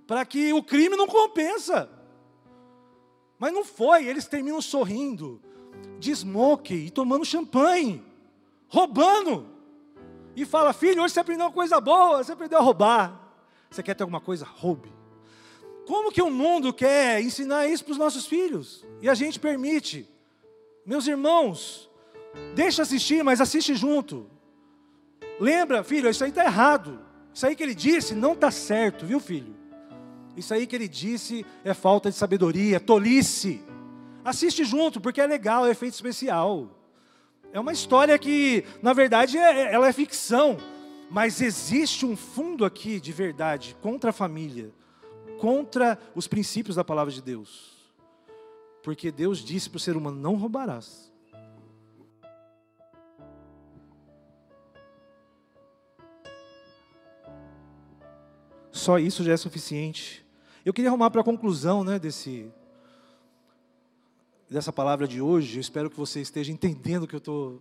para 0.08 0.26
que 0.26 0.52
o 0.54 0.64
crime 0.64 0.98
não 0.98 1.06
compensa? 1.06 1.88
Mas 3.38 3.54
não 3.54 3.64
foi, 3.64 4.08
eles 4.08 4.26
terminam 4.26 4.60
sorrindo, 4.60 5.40
de 6.00 6.16
smoke 6.16 6.74
e 6.74 6.90
tomando 6.90 7.26
champanhe, 7.26 8.04
roubando 8.68 9.53
e 10.36 10.46
fala: 10.46 10.74
Filho, 10.74 11.04
hoje 11.04 11.14
você 11.14 11.20
aprendeu 11.20 11.46
uma 11.46 11.52
coisa 11.52 11.80
boa, 11.80 12.24
você 12.24 12.32
aprendeu 12.32 12.60
a 12.60 12.62
roubar. 12.62 13.20
Você 13.70 13.82
quer 13.82 13.96
ter 13.96 14.04
alguma 14.04 14.22
coisa? 14.22 14.46
Roube. 14.46 14.92
Como 15.86 16.12
que 16.12 16.22
o 16.22 16.30
mundo 16.30 16.74
quer 16.74 17.22
ensinar 17.22 17.68
isso 17.68 17.84
para 17.84 17.92
os 17.92 17.98
nossos 17.98 18.26
filhos? 18.26 18.86
E 19.02 19.10
a 19.10 19.14
gente 19.14 19.40
permite. 19.40 20.08
Meus 20.86 21.08
irmãos, 21.08 21.90
deixa 22.56 22.82
assistir, 22.82 23.24
mas 23.24 23.42
assiste 23.42 23.76
junto. 23.76 24.30
Lembra, 25.40 25.84
filho, 25.84 26.10
isso 26.10 26.24
aí 26.24 26.30
está 26.30 26.44
errado. 26.44 27.00
Isso 27.34 27.46
aí 27.46 27.56
que 27.56 27.64
ele 27.64 27.76
disse 27.76 28.14
não 28.14 28.34
está 28.34 28.52
certo, 28.52 29.06
viu, 29.06 29.20
filho? 29.20 29.56
Isso 30.38 30.54
aí 30.54 30.66
que 30.66 30.76
ele 30.76 30.88
disse 30.88 31.46
é 31.64 31.74
falta 31.74 32.10
de 32.10 32.16
sabedoria, 32.16 32.80
tolice. 32.80 33.62
Assiste 34.24 34.64
junto, 34.64 35.02
porque 35.02 35.20
é 35.20 35.28
legal, 35.28 35.66
é 35.66 35.72
efeito 35.72 35.94
especial. 35.94 36.70
É 37.54 37.60
uma 37.60 37.72
história 37.72 38.18
que, 38.18 38.66
na 38.82 38.94
verdade, 38.94 39.38
é, 39.38 39.68
é, 39.68 39.74
ela 39.76 39.88
é 39.88 39.94
ficção, 39.94 40.58
mas 41.08 41.40
existe 41.40 42.04
um 42.04 42.18
fundo 42.18 42.66
aqui 42.66 43.00
de 43.00 43.12
verdade 43.12 43.78
contra 43.80 44.10
a 44.10 44.14
família, 44.14 44.74
contra 45.40 46.00
os 46.16 46.28
princípios 46.28 46.76
da 46.76 46.84
palavra 46.84 47.14
de 47.14 47.22
Deus. 47.22 47.72
Porque 48.82 49.12
Deus 49.12 49.38
disse 49.38 49.70
para 49.70 49.78
o 49.78 49.80
ser 49.80 49.96
humano: 49.96 50.20
não 50.20 50.36
roubarás. 50.36 51.14
Só 58.72 58.98
isso 58.98 59.24
já 59.24 59.34
é 59.34 59.38
suficiente. 59.38 60.26
Eu 60.66 60.74
queria 60.74 60.90
arrumar 60.90 61.12
para 61.12 61.22
a 61.22 61.24
conclusão 61.24 61.84
né, 61.84 62.00
desse, 62.00 62.52
dessa 64.54 64.72
palavra 64.72 65.08
de 65.08 65.20
hoje, 65.20 65.58
eu 65.58 65.62
espero 65.62 65.90
que 65.90 65.98
você 65.98 66.22
esteja 66.22 66.52
entendendo 66.52 67.04
o 67.04 67.08
que 67.08 67.16
eu 67.16 67.18
estou, 67.18 67.60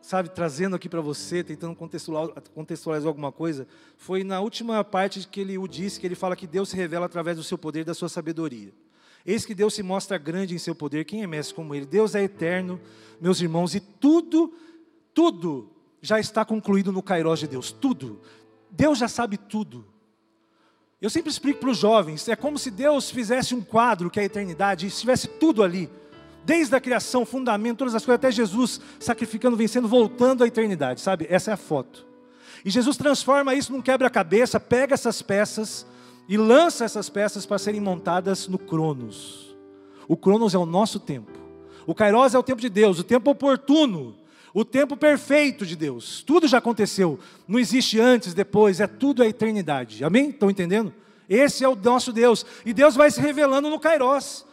sabe, 0.00 0.30
trazendo 0.30 0.74
aqui 0.74 0.88
para 0.88 1.02
você, 1.02 1.44
tentando 1.44 1.76
contextualizar, 1.76 3.06
alguma 3.06 3.30
coisa, 3.30 3.68
foi 3.98 4.24
na 4.24 4.40
última 4.40 4.82
parte 4.82 5.28
que 5.28 5.42
ele 5.42 5.58
o 5.58 5.68
disse, 5.68 6.00
que 6.00 6.06
ele 6.06 6.14
fala 6.14 6.34
que 6.34 6.46
Deus 6.46 6.70
se 6.70 6.76
revela 6.76 7.04
através 7.04 7.36
do 7.36 7.44
seu 7.44 7.58
poder 7.58 7.80
e 7.80 7.84
da 7.84 7.92
sua 7.92 8.08
sabedoria. 8.08 8.72
Eis 9.24 9.44
que 9.44 9.54
Deus 9.54 9.74
se 9.74 9.82
mostra 9.82 10.16
grande 10.16 10.54
em 10.54 10.58
seu 10.58 10.74
poder, 10.74 11.04
quem 11.04 11.22
é 11.22 11.26
mestre 11.26 11.54
como 11.54 11.74
ele? 11.74 11.84
Deus 11.84 12.14
é 12.14 12.22
eterno, 12.22 12.80
meus 13.20 13.38
irmãos, 13.42 13.74
e 13.74 13.80
tudo, 13.80 14.54
tudo 15.12 15.70
já 16.00 16.18
está 16.18 16.42
concluído 16.42 16.90
no 16.90 17.02
Kairos 17.02 17.40
de 17.40 17.48
Deus, 17.48 17.70
tudo. 17.70 18.18
Deus 18.70 18.96
já 18.96 19.08
sabe 19.08 19.36
tudo. 19.36 19.84
Eu 21.02 21.10
sempre 21.10 21.30
explico 21.30 21.60
para 21.60 21.70
os 21.70 21.76
jovens, 21.76 22.26
é 22.28 22.36
como 22.36 22.58
se 22.58 22.70
Deus 22.70 23.10
fizesse 23.10 23.54
um 23.54 23.60
quadro 23.60 24.10
que 24.10 24.18
é 24.18 24.22
a 24.22 24.26
eternidade, 24.26 24.86
e 24.86 24.88
estivesse 24.88 25.28
tudo 25.28 25.62
ali 25.62 25.99
desde 26.44 26.74
a 26.74 26.80
criação, 26.80 27.26
fundamento, 27.26 27.78
todas 27.78 27.94
as 27.94 28.04
coisas, 28.04 28.16
até 28.18 28.30
Jesus 28.30 28.80
sacrificando, 28.98 29.56
vencendo, 29.56 29.88
voltando 29.88 30.44
à 30.44 30.46
eternidade, 30.46 31.00
sabe? 31.00 31.26
Essa 31.28 31.50
é 31.50 31.54
a 31.54 31.56
foto. 31.56 32.06
E 32.64 32.70
Jesus 32.70 32.96
transforma 32.96 33.54
isso 33.54 33.72
num 33.72 33.80
quebra-cabeça, 33.80 34.60
pega 34.60 34.94
essas 34.94 35.22
peças 35.22 35.86
e 36.28 36.36
lança 36.36 36.84
essas 36.84 37.08
peças 37.08 37.46
para 37.46 37.58
serem 37.58 37.80
montadas 37.80 38.46
no 38.46 38.58
Cronos. 38.58 39.56
O 40.06 40.16
Cronos 40.16 40.54
é 40.54 40.58
o 40.58 40.66
nosso 40.66 40.98
tempo. 41.00 41.30
O 41.86 41.94
Kairos 41.94 42.34
é 42.34 42.38
o 42.38 42.42
tempo 42.42 42.60
de 42.60 42.68
Deus, 42.68 42.98
o 42.98 43.04
tempo 43.04 43.30
oportuno, 43.30 44.16
o 44.52 44.64
tempo 44.64 44.96
perfeito 44.96 45.64
de 45.64 45.74
Deus. 45.74 46.22
Tudo 46.22 46.46
já 46.46 46.58
aconteceu. 46.58 47.18
Não 47.48 47.58
existe 47.58 47.98
antes, 47.98 48.34
depois, 48.34 48.80
é 48.80 48.86
tudo 48.86 49.22
a 49.22 49.26
eternidade. 49.26 50.04
Amém? 50.04 50.30
Estão 50.30 50.50
entendendo? 50.50 50.92
Esse 51.28 51.64
é 51.64 51.68
o 51.68 51.76
nosso 51.76 52.12
Deus. 52.12 52.44
E 52.66 52.72
Deus 52.72 52.94
vai 52.94 53.10
se 53.10 53.20
revelando 53.20 53.70
no 53.70 53.80
Kairos. 53.80 54.44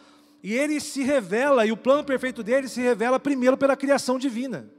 E 0.42 0.54
ele 0.54 0.80
se 0.80 1.02
revela, 1.02 1.66
e 1.66 1.72
o 1.72 1.76
plano 1.76 2.04
perfeito 2.04 2.42
dele 2.42 2.68
se 2.68 2.80
revela 2.80 3.18
primeiro 3.18 3.56
pela 3.56 3.76
criação 3.76 4.18
divina. 4.18 4.70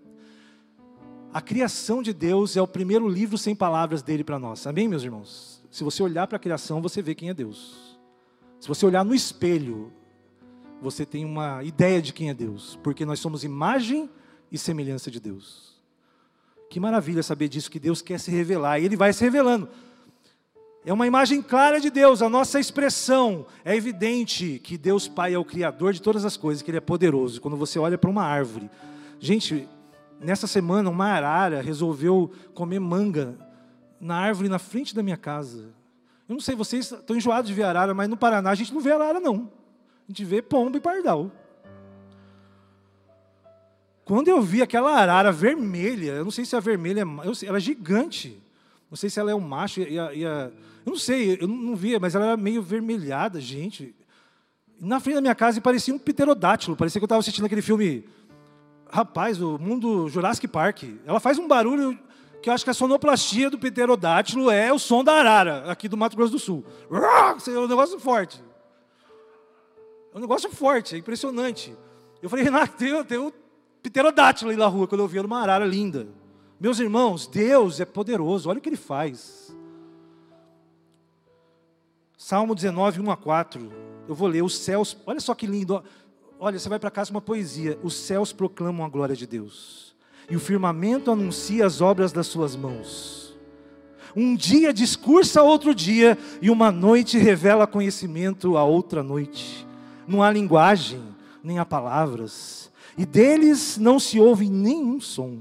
A 1.33 1.41
criação 1.41 2.01
de 2.01 2.13
Deus 2.13 2.57
é 2.57 2.61
o 2.61 2.67
primeiro 2.67 3.07
livro 3.07 3.37
sem 3.37 3.55
palavras 3.55 4.01
dele 4.01 4.23
para 4.23 4.39
nós. 4.39 4.65
Amém, 4.65 4.87
meus 4.87 5.03
irmãos? 5.03 5.63
Se 5.69 5.83
você 5.83 6.01
olhar 6.01 6.25
para 6.27 6.37
a 6.37 6.39
criação, 6.39 6.81
você 6.81 7.01
vê 7.01 7.13
quem 7.13 7.29
é 7.29 7.33
Deus. 7.33 7.99
Se 8.59 8.67
você 8.67 8.85
olhar 8.85 9.05
no 9.05 9.13
espelho, 9.13 9.93
você 10.81 11.05
tem 11.05 11.25
uma 11.25 11.63
ideia 11.63 12.01
de 12.01 12.13
quem 12.13 12.29
é 12.29 12.33
Deus, 12.33 12.79
porque 12.81 13.05
nós 13.05 13.19
somos 13.19 13.43
imagem 13.43 14.09
e 14.51 14.57
semelhança 14.57 15.11
de 15.11 15.19
Deus. 15.19 15.77
Que 16.69 16.79
maravilha 16.79 17.21
saber 17.21 17.47
disso, 17.47 17.69
que 17.69 17.79
Deus 17.79 18.01
quer 18.01 18.19
se 18.19 18.31
revelar, 18.31 18.79
e 18.79 18.85
Ele 18.85 18.95
vai 18.95 19.13
se 19.13 19.23
revelando. 19.23 19.69
É 20.85 20.93
uma 20.93 21.05
imagem 21.05 21.41
clara 21.41 21.79
de 21.79 21.89
Deus, 21.89 22.21
a 22.21 22.29
nossa 22.29 22.59
expressão. 22.59 23.45
É 23.65 23.75
evidente 23.75 24.59
que 24.63 24.77
Deus 24.77 25.07
Pai 25.07 25.33
é 25.33 25.37
o 25.37 25.43
Criador 25.43 25.93
de 25.93 26.01
todas 26.01 26.23
as 26.23 26.37
coisas, 26.37 26.61
que 26.61 26.71
Ele 26.71 26.77
é 26.77 26.81
poderoso. 26.81 27.41
Quando 27.41 27.57
você 27.57 27.77
olha 27.77 27.97
para 27.97 28.09
uma 28.09 28.23
árvore. 28.23 28.69
Gente, 29.19 29.67
nessa 30.19 30.47
semana, 30.47 30.89
uma 30.89 31.07
arara 31.07 31.61
resolveu 31.61 32.31
comer 32.53 32.79
manga 32.79 33.37
na 33.99 34.15
árvore 34.15 34.47
na 34.47 34.57
frente 34.57 34.95
da 34.95 35.03
minha 35.03 35.17
casa. 35.17 35.65
Eu 36.27 36.33
não 36.33 36.39
sei, 36.39 36.55
vocês 36.55 36.91
estão 36.91 37.15
enjoados 37.15 37.49
de 37.49 37.53
ver 37.53 37.63
arara, 37.63 37.93
mas 37.93 38.07
no 38.07 38.15
Paraná 38.15 38.51
a 38.51 38.55
gente 38.55 38.73
não 38.73 38.79
vê 38.79 38.93
arara, 38.93 39.19
não. 39.19 39.51
A 40.07 40.11
gente 40.11 40.23
vê 40.23 40.41
pombo 40.41 40.77
e 40.77 40.79
pardal. 40.79 41.29
Quando 44.05 44.29
eu 44.29 44.41
vi 44.41 44.61
aquela 44.61 44.95
arara 44.95 45.31
vermelha, 45.31 46.13
eu 46.13 46.23
não 46.23 46.31
sei 46.31 46.45
se 46.45 46.55
a 46.55 46.59
vermelha 46.59 47.01
é. 47.01 47.45
Ela 47.47 47.57
é 47.57 47.61
gigante. 47.61 48.41
Não 48.89 48.97
sei 48.97 49.09
se 49.09 49.19
ela 49.19 49.29
é 49.29 49.35
um 49.35 49.39
macho 49.39 49.81
e 49.81 49.99
a, 49.99 50.13
e 50.13 50.25
a, 50.25 50.51
eu 50.89 50.93
não 50.93 50.97
sei, 50.97 51.37
eu 51.39 51.47
não 51.47 51.75
via, 51.75 51.99
mas 51.99 52.15
ela 52.15 52.25
era 52.25 52.37
meio 52.37 52.61
vermelhada, 52.63 53.39
gente. 53.39 53.95
Na 54.81 54.99
frente 54.99 55.15
da 55.15 55.21
minha 55.21 55.35
casa 55.35 55.61
parecia 55.61 55.93
um 55.93 55.99
pterodátilo, 55.99 56.75
parecia 56.75 56.99
que 56.99 57.03
eu 57.03 57.05
estava 57.05 57.19
assistindo 57.19 57.45
aquele 57.45 57.61
filme. 57.61 58.09
Rapaz, 58.91 59.39
o 59.39 59.59
mundo 59.59 60.09
Jurassic 60.09 60.47
Park. 60.47 60.83
Ela 61.05 61.19
faz 61.19 61.37
um 61.37 61.47
barulho 61.47 61.97
que 62.41 62.49
eu 62.49 62.53
acho 62.53 62.63
que 62.63 62.71
a 62.71 62.73
sonoplastia 62.73 63.51
do 63.51 63.59
pterodátilo 63.59 64.49
é 64.49 64.73
o 64.73 64.79
som 64.79 65.03
da 65.03 65.13
arara, 65.13 65.71
aqui 65.71 65.87
do 65.87 65.95
Mato 65.95 66.17
Grosso 66.17 66.31
do 66.31 66.39
Sul. 66.39 66.65
É 66.89 67.59
um 67.59 67.67
negócio 67.67 67.99
forte. 67.99 68.41
É 70.11 70.17
um 70.17 70.21
negócio 70.21 70.49
forte, 70.49 70.95
é 70.95 70.97
impressionante. 70.97 71.75
Eu 72.19 72.29
falei, 72.29 72.45
Renato, 72.45 72.75
tem, 72.77 73.03
tem 73.03 73.19
um 73.19 73.31
pterodátilo 73.83 74.49
aí 74.49 74.57
na 74.57 74.65
rua, 74.65 74.87
quando 74.87 75.01
eu 75.01 75.07
vi 75.07 75.19
uma 75.19 75.39
arara 75.39 75.65
linda. 75.65 76.07
Meus 76.59 76.79
irmãos, 76.79 77.27
Deus 77.27 77.79
é 77.79 77.85
poderoso, 77.85 78.49
olha 78.49 78.57
o 78.57 78.61
que 78.61 78.69
Ele 78.69 78.75
faz. 78.75 79.55
Salmo 82.21 82.53
19, 82.53 82.99
1 82.99 83.11
a 83.11 83.15
4. 83.15 83.71
Eu 84.05 84.13
vou 84.13 84.27
ler, 84.27 84.43
os 84.43 84.57
céus, 84.57 84.97
olha 85.05 85.21
só 85.21 85.33
que 85.33 85.47
lindo. 85.47 85.81
Olha, 86.37 86.59
você 86.59 86.67
vai 86.67 86.77
para 86.77 86.91
casa 86.91 87.11
uma 87.11 87.21
poesia. 87.21 87.79
Os 87.81 87.95
céus 87.95 88.33
proclamam 88.33 88.85
a 88.85 88.89
glória 88.89 89.15
de 89.15 89.25
Deus, 89.25 89.95
e 90.29 90.35
o 90.35 90.39
firmamento 90.39 91.09
anuncia 91.09 91.65
as 91.65 91.79
obras 91.79 92.11
das 92.11 92.27
suas 92.27 92.57
mãos. 92.57 93.39
Um 94.13 94.35
dia 94.35 94.73
discursa 94.73 95.41
outro 95.41 95.73
dia, 95.73 96.17
e 96.41 96.49
uma 96.49 96.73
noite 96.73 97.17
revela 97.17 97.65
conhecimento 97.65 98.57
a 98.57 98.65
outra 98.65 99.01
noite. 99.01 99.65
Não 100.05 100.21
há 100.21 100.29
linguagem, 100.29 101.01
nem 101.41 101.57
há 101.57 101.63
palavras, 101.63 102.69
e 102.97 103.05
deles 103.05 103.77
não 103.77 103.97
se 103.97 104.19
ouve 104.19 104.49
nenhum 104.49 104.99
som. 104.99 105.39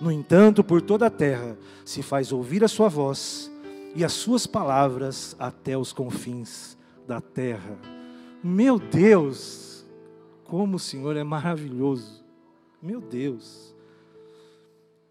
No 0.00 0.10
entanto, 0.10 0.64
por 0.64 0.82
toda 0.82 1.06
a 1.06 1.10
terra 1.10 1.56
se 1.84 2.02
faz 2.02 2.32
ouvir 2.32 2.64
a 2.64 2.68
sua 2.68 2.88
voz 2.88 3.52
e 3.96 4.04
as 4.04 4.12
suas 4.12 4.46
palavras 4.46 5.34
até 5.38 5.76
os 5.76 5.90
confins 5.90 6.76
da 7.08 7.18
terra. 7.18 7.78
Meu 8.44 8.78
Deus, 8.78 9.86
como 10.44 10.76
o 10.76 10.78
Senhor 10.78 11.16
é 11.16 11.24
maravilhoso. 11.24 12.22
Meu 12.82 13.00
Deus. 13.00 13.74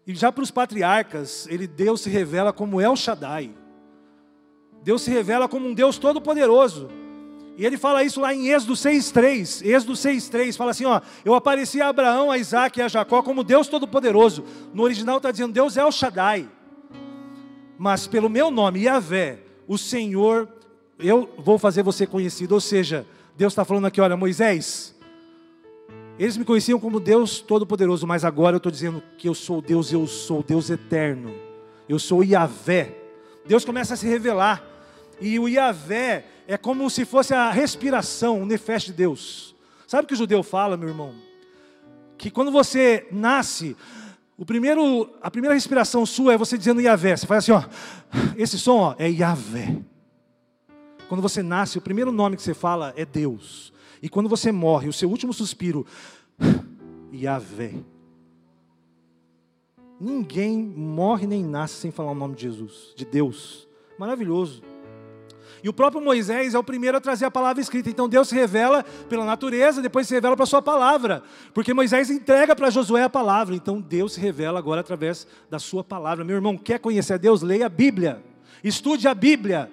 E 0.06 0.14
já 0.14 0.30
para 0.30 0.44
os 0.44 0.52
patriarcas, 0.52 1.48
ele 1.48 1.66
Deus 1.66 2.00
se 2.00 2.08
revela 2.08 2.52
como 2.52 2.80
El 2.80 2.94
Shaddai. 2.94 3.52
Deus 4.84 5.02
se 5.02 5.10
revela 5.10 5.48
como 5.48 5.66
um 5.66 5.74
Deus 5.74 5.98
todo-poderoso. 5.98 6.88
E 7.56 7.66
ele 7.66 7.76
fala 7.76 8.04
isso 8.04 8.20
lá 8.20 8.32
em 8.32 8.50
Êxodo 8.50 8.74
6,3. 8.74 9.66
Êxodo 9.66 9.94
6,3 9.94 10.56
fala 10.56 10.70
assim: 10.70 10.84
ó, 10.84 11.00
eu 11.24 11.34
apareci 11.34 11.82
a 11.82 11.88
Abraão, 11.88 12.30
a 12.30 12.38
Isaac 12.38 12.78
e 12.78 12.82
a 12.82 12.86
Jacó 12.86 13.20
como 13.20 13.42
Deus 13.42 13.66
Todo-Poderoso. 13.66 14.44
No 14.72 14.84
original 14.84 15.16
está 15.16 15.32
dizendo 15.32 15.52
Deus 15.52 15.76
é 15.76 15.84
o 15.84 15.90
Shaddai. 15.90 16.48
Mas 17.78 18.06
pelo 18.06 18.28
meu 18.28 18.50
nome, 18.50 18.84
Yahvé, 18.84 19.40
o 19.68 19.76
Senhor, 19.76 20.48
eu 20.98 21.28
vou 21.38 21.58
fazer 21.58 21.82
você 21.82 22.06
conhecido. 22.06 22.52
Ou 22.52 22.60
seja, 22.60 23.06
Deus 23.36 23.52
está 23.52 23.64
falando 23.64 23.86
aqui: 23.86 24.00
olha, 24.00 24.16
Moisés, 24.16 24.94
eles 26.18 26.36
me 26.36 26.44
conheciam 26.44 26.80
como 26.80 26.98
Deus 26.98 27.40
Todo-Poderoso, 27.40 28.06
mas 28.06 28.24
agora 28.24 28.54
eu 28.54 28.58
estou 28.58 28.72
dizendo 28.72 29.02
que 29.18 29.28
eu 29.28 29.34
sou 29.34 29.60
Deus, 29.60 29.92
eu 29.92 30.06
sou 30.06 30.42
Deus 30.42 30.70
eterno. 30.70 31.34
Eu 31.88 31.98
sou 31.98 32.24
Yahvé. 32.24 32.96
Deus 33.44 33.64
começa 33.64 33.94
a 33.94 33.96
se 33.96 34.06
revelar. 34.06 34.64
E 35.20 35.38
o 35.38 35.48
Yahvé 35.48 36.24
é 36.48 36.56
como 36.56 36.88
se 36.88 37.04
fosse 37.04 37.34
a 37.34 37.50
respiração, 37.50 38.42
o 38.42 38.46
nefesh 38.46 38.86
de 38.86 38.92
Deus. 38.92 39.54
Sabe 39.86 40.04
o 40.04 40.06
que 40.06 40.14
o 40.14 40.16
judeu 40.16 40.42
fala, 40.42 40.76
meu 40.76 40.88
irmão? 40.88 41.14
Que 42.18 42.30
quando 42.30 42.50
você 42.50 43.06
nasce, 43.12 43.76
o 44.38 44.44
primeiro, 44.44 45.10
a 45.22 45.30
primeira 45.30 45.54
respiração 45.54 46.04
sua 46.04 46.34
é 46.34 46.38
você 46.38 46.58
dizendo 46.58 46.80
Yahvé. 46.80 47.16
Você 47.16 47.26
faz 47.26 47.44
assim, 47.44 47.52
ó. 47.52 47.64
Esse 48.36 48.58
som 48.58 48.78
ó, 48.78 48.94
é 48.98 49.08
Yahvé. 49.10 49.78
Quando 51.08 51.22
você 51.22 51.42
nasce, 51.42 51.78
o 51.78 51.80
primeiro 51.80 52.12
nome 52.12 52.36
que 52.36 52.42
você 52.42 52.52
fala 52.52 52.92
é 52.96 53.04
Deus. 53.04 53.72
E 54.02 54.08
quando 54.08 54.28
você 54.28 54.52
morre, 54.52 54.88
o 54.88 54.92
seu 54.92 55.08
último 55.08 55.32
suspiro, 55.32 55.86
Yahvé. 57.14 57.74
Ninguém 59.98 60.58
morre 60.58 61.26
nem 61.26 61.42
nasce 61.42 61.76
sem 61.76 61.90
falar 61.90 62.10
o 62.10 62.14
nome 62.14 62.34
de 62.34 62.42
Jesus, 62.42 62.92
de 62.94 63.04
Deus. 63.06 63.66
Maravilhoso. 63.98 64.62
E 65.62 65.68
o 65.68 65.72
próprio 65.72 66.02
Moisés 66.02 66.54
é 66.54 66.58
o 66.58 66.64
primeiro 66.64 66.96
a 66.96 67.00
trazer 67.00 67.24
a 67.24 67.30
palavra 67.30 67.60
escrita. 67.60 67.88
Então 67.88 68.08
Deus 68.08 68.28
se 68.28 68.34
revela 68.34 68.84
pela 69.08 69.24
natureza, 69.24 69.82
depois 69.82 70.06
se 70.06 70.14
revela 70.14 70.36
para 70.36 70.46
sua 70.46 70.62
palavra. 70.62 71.22
Porque 71.54 71.74
Moisés 71.74 72.10
entrega 72.10 72.54
para 72.54 72.70
Josué 72.70 73.02
a 73.02 73.10
palavra. 73.10 73.54
Então 73.54 73.80
Deus 73.80 74.14
se 74.14 74.20
revela 74.20 74.58
agora 74.58 74.80
através 74.80 75.26
da 75.50 75.58
sua 75.58 75.82
palavra. 75.82 76.24
Meu 76.24 76.36
irmão, 76.36 76.56
quer 76.56 76.78
conhecer 76.78 77.14
a 77.14 77.18
Deus? 77.18 77.42
Leia 77.42 77.66
a 77.66 77.70
Bíblia. 77.70 78.22
Estude 78.62 79.08
a 79.08 79.14
Bíblia. 79.14 79.70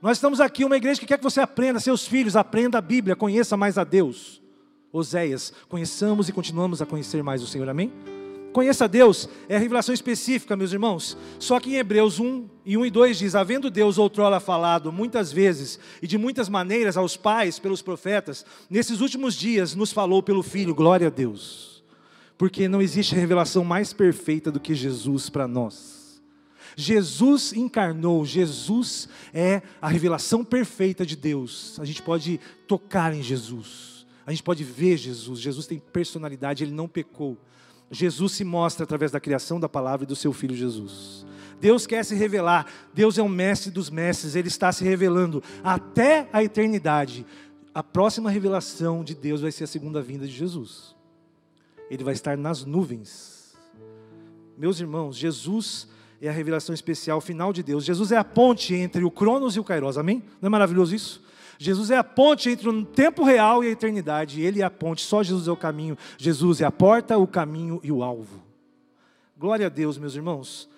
Nós 0.00 0.18
estamos 0.18 0.40
aqui, 0.40 0.64
uma 0.64 0.76
igreja 0.76 1.00
que 1.00 1.06
quer 1.06 1.18
que 1.18 1.24
você 1.24 1.40
aprenda, 1.40 1.80
seus 1.80 2.06
filhos, 2.06 2.36
aprenda 2.36 2.78
a 2.78 2.80
Bíblia, 2.82 3.16
conheça 3.16 3.56
mais 3.56 3.78
a 3.78 3.84
Deus. 3.84 4.42
Oséias, 4.92 5.52
conheçamos 5.68 6.28
e 6.28 6.32
continuamos 6.32 6.80
a 6.80 6.86
conhecer 6.86 7.22
mais 7.22 7.42
o 7.42 7.46
Senhor, 7.46 7.68
amém? 7.68 8.15
Conheça 8.56 8.88
Deus 8.88 9.28
é 9.50 9.58
revelação 9.58 9.92
específica, 9.92 10.56
meus 10.56 10.72
irmãos. 10.72 11.14
Só 11.38 11.60
que 11.60 11.74
em 11.74 11.76
Hebreus 11.76 12.18
1 12.18 12.48
e 12.64 12.74
1 12.78 12.86
e 12.86 12.90
2 12.90 13.18
diz: 13.18 13.34
Havendo 13.34 13.68
Deus 13.68 13.98
outrora 13.98 14.40
falado 14.40 14.90
muitas 14.90 15.30
vezes 15.30 15.78
e 16.00 16.06
de 16.06 16.16
muitas 16.16 16.48
maneiras 16.48 16.96
aos 16.96 17.18
pais 17.18 17.58
pelos 17.58 17.82
profetas, 17.82 18.46
nesses 18.70 19.02
últimos 19.02 19.34
dias 19.34 19.74
nos 19.74 19.92
falou 19.92 20.22
pelo 20.22 20.42
Filho, 20.42 20.74
glória 20.74 21.08
a 21.08 21.10
Deus. 21.10 21.84
Porque 22.38 22.66
não 22.66 22.80
existe 22.80 23.14
revelação 23.14 23.62
mais 23.62 23.92
perfeita 23.92 24.50
do 24.50 24.58
que 24.58 24.74
Jesus 24.74 25.28
para 25.28 25.46
nós. 25.46 26.22
Jesus 26.74 27.52
encarnou, 27.52 28.24
Jesus 28.24 29.06
é 29.34 29.60
a 29.82 29.88
revelação 29.88 30.42
perfeita 30.42 31.04
de 31.04 31.14
Deus. 31.14 31.78
A 31.78 31.84
gente 31.84 32.00
pode 32.00 32.40
tocar 32.66 33.12
em 33.12 33.22
Jesus, 33.22 34.06
a 34.24 34.30
gente 34.30 34.42
pode 34.42 34.64
ver 34.64 34.96
Jesus. 34.96 35.40
Jesus 35.40 35.66
tem 35.66 35.78
personalidade, 35.78 36.64
ele 36.64 36.72
não 36.72 36.88
pecou. 36.88 37.36
Jesus 37.90 38.32
se 38.32 38.44
mostra 38.44 38.84
através 38.84 39.10
da 39.10 39.20
criação 39.20 39.60
da 39.60 39.68
palavra 39.68 40.04
e 40.04 40.06
do 40.06 40.16
seu 40.16 40.32
filho 40.32 40.54
Jesus. 40.54 41.24
Deus 41.60 41.86
quer 41.86 42.04
se 42.04 42.14
revelar, 42.14 42.66
Deus 42.92 43.16
é 43.16 43.22
o 43.22 43.28
mestre 43.28 43.70
dos 43.70 43.88
mestres, 43.88 44.34
ele 44.36 44.48
está 44.48 44.70
se 44.72 44.84
revelando 44.84 45.42
até 45.64 46.28
a 46.32 46.42
eternidade. 46.42 47.24
A 47.74 47.82
próxima 47.82 48.30
revelação 48.30 49.02
de 49.02 49.14
Deus 49.14 49.40
vai 49.40 49.52
ser 49.52 49.64
a 49.64 49.66
segunda 49.68 50.02
vinda 50.02 50.26
de 50.26 50.32
Jesus. 50.32 50.94
Ele 51.90 52.04
vai 52.04 52.14
estar 52.14 52.36
nas 52.36 52.64
nuvens. 52.64 53.56
Meus 54.58 54.80
irmãos, 54.80 55.16
Jesus 55.16 55.88
é 56.20 56.28
a 56.28 56.32
revelação 56.32 56.74
especial 56.74 57.20
final 57.20 57.52
de 57.52 57.62
Deus. 57.62 57.84
Jesus 57.84 58.10
é 58.12 58.16
a 58.16 58.24
ponte 58.24 58.74
entre 58.74 59.04
o 59.04 59.10
Cronos 59.10 59.56
e 59.56 59.60
o 59.60 59.64
Kairos. 59.64 59.98
Amém? 59.98 60.22
Não 60.40 60.48
é 60.48 60.50
maravilhoso 60.50 60.94
isso? 60.94 61.22
Jesus 61.58 61.90
é 61.90 61.96
a 61.96 62.04
ponte 62.04 62.50
entre 62.50 62.68
o 62.68 62.84
tempo 62.84 63.24
real 63.24 63.64
e 63.64 63.68
a 63.68 63.70
eternidade. 63.70 64.42
Ele 64.42 64.60
é 64.60 64.64
a 64.64 64.70
ponte, 64.70 65.02
só 65.02 65.22
Jesus 65.22 65.48
é 65.48 65.52
o 65.52 65.56
caminho. 65.56 65.96
Jesus 66.18 66.60
é 66.60 66.64
a 66.64 66.70
porta, 66.70 67.16
o 67.16 67.26
caminho 67.26 67.80
e 67.82 67.90
o 67.90 68.02
alvo. 68.02 68.42
Glória 69.38 69.66
a 69.66 69.70
Deus, 69.70 69.98
meus 69.98 70.14
irmãos. 70.14 70.68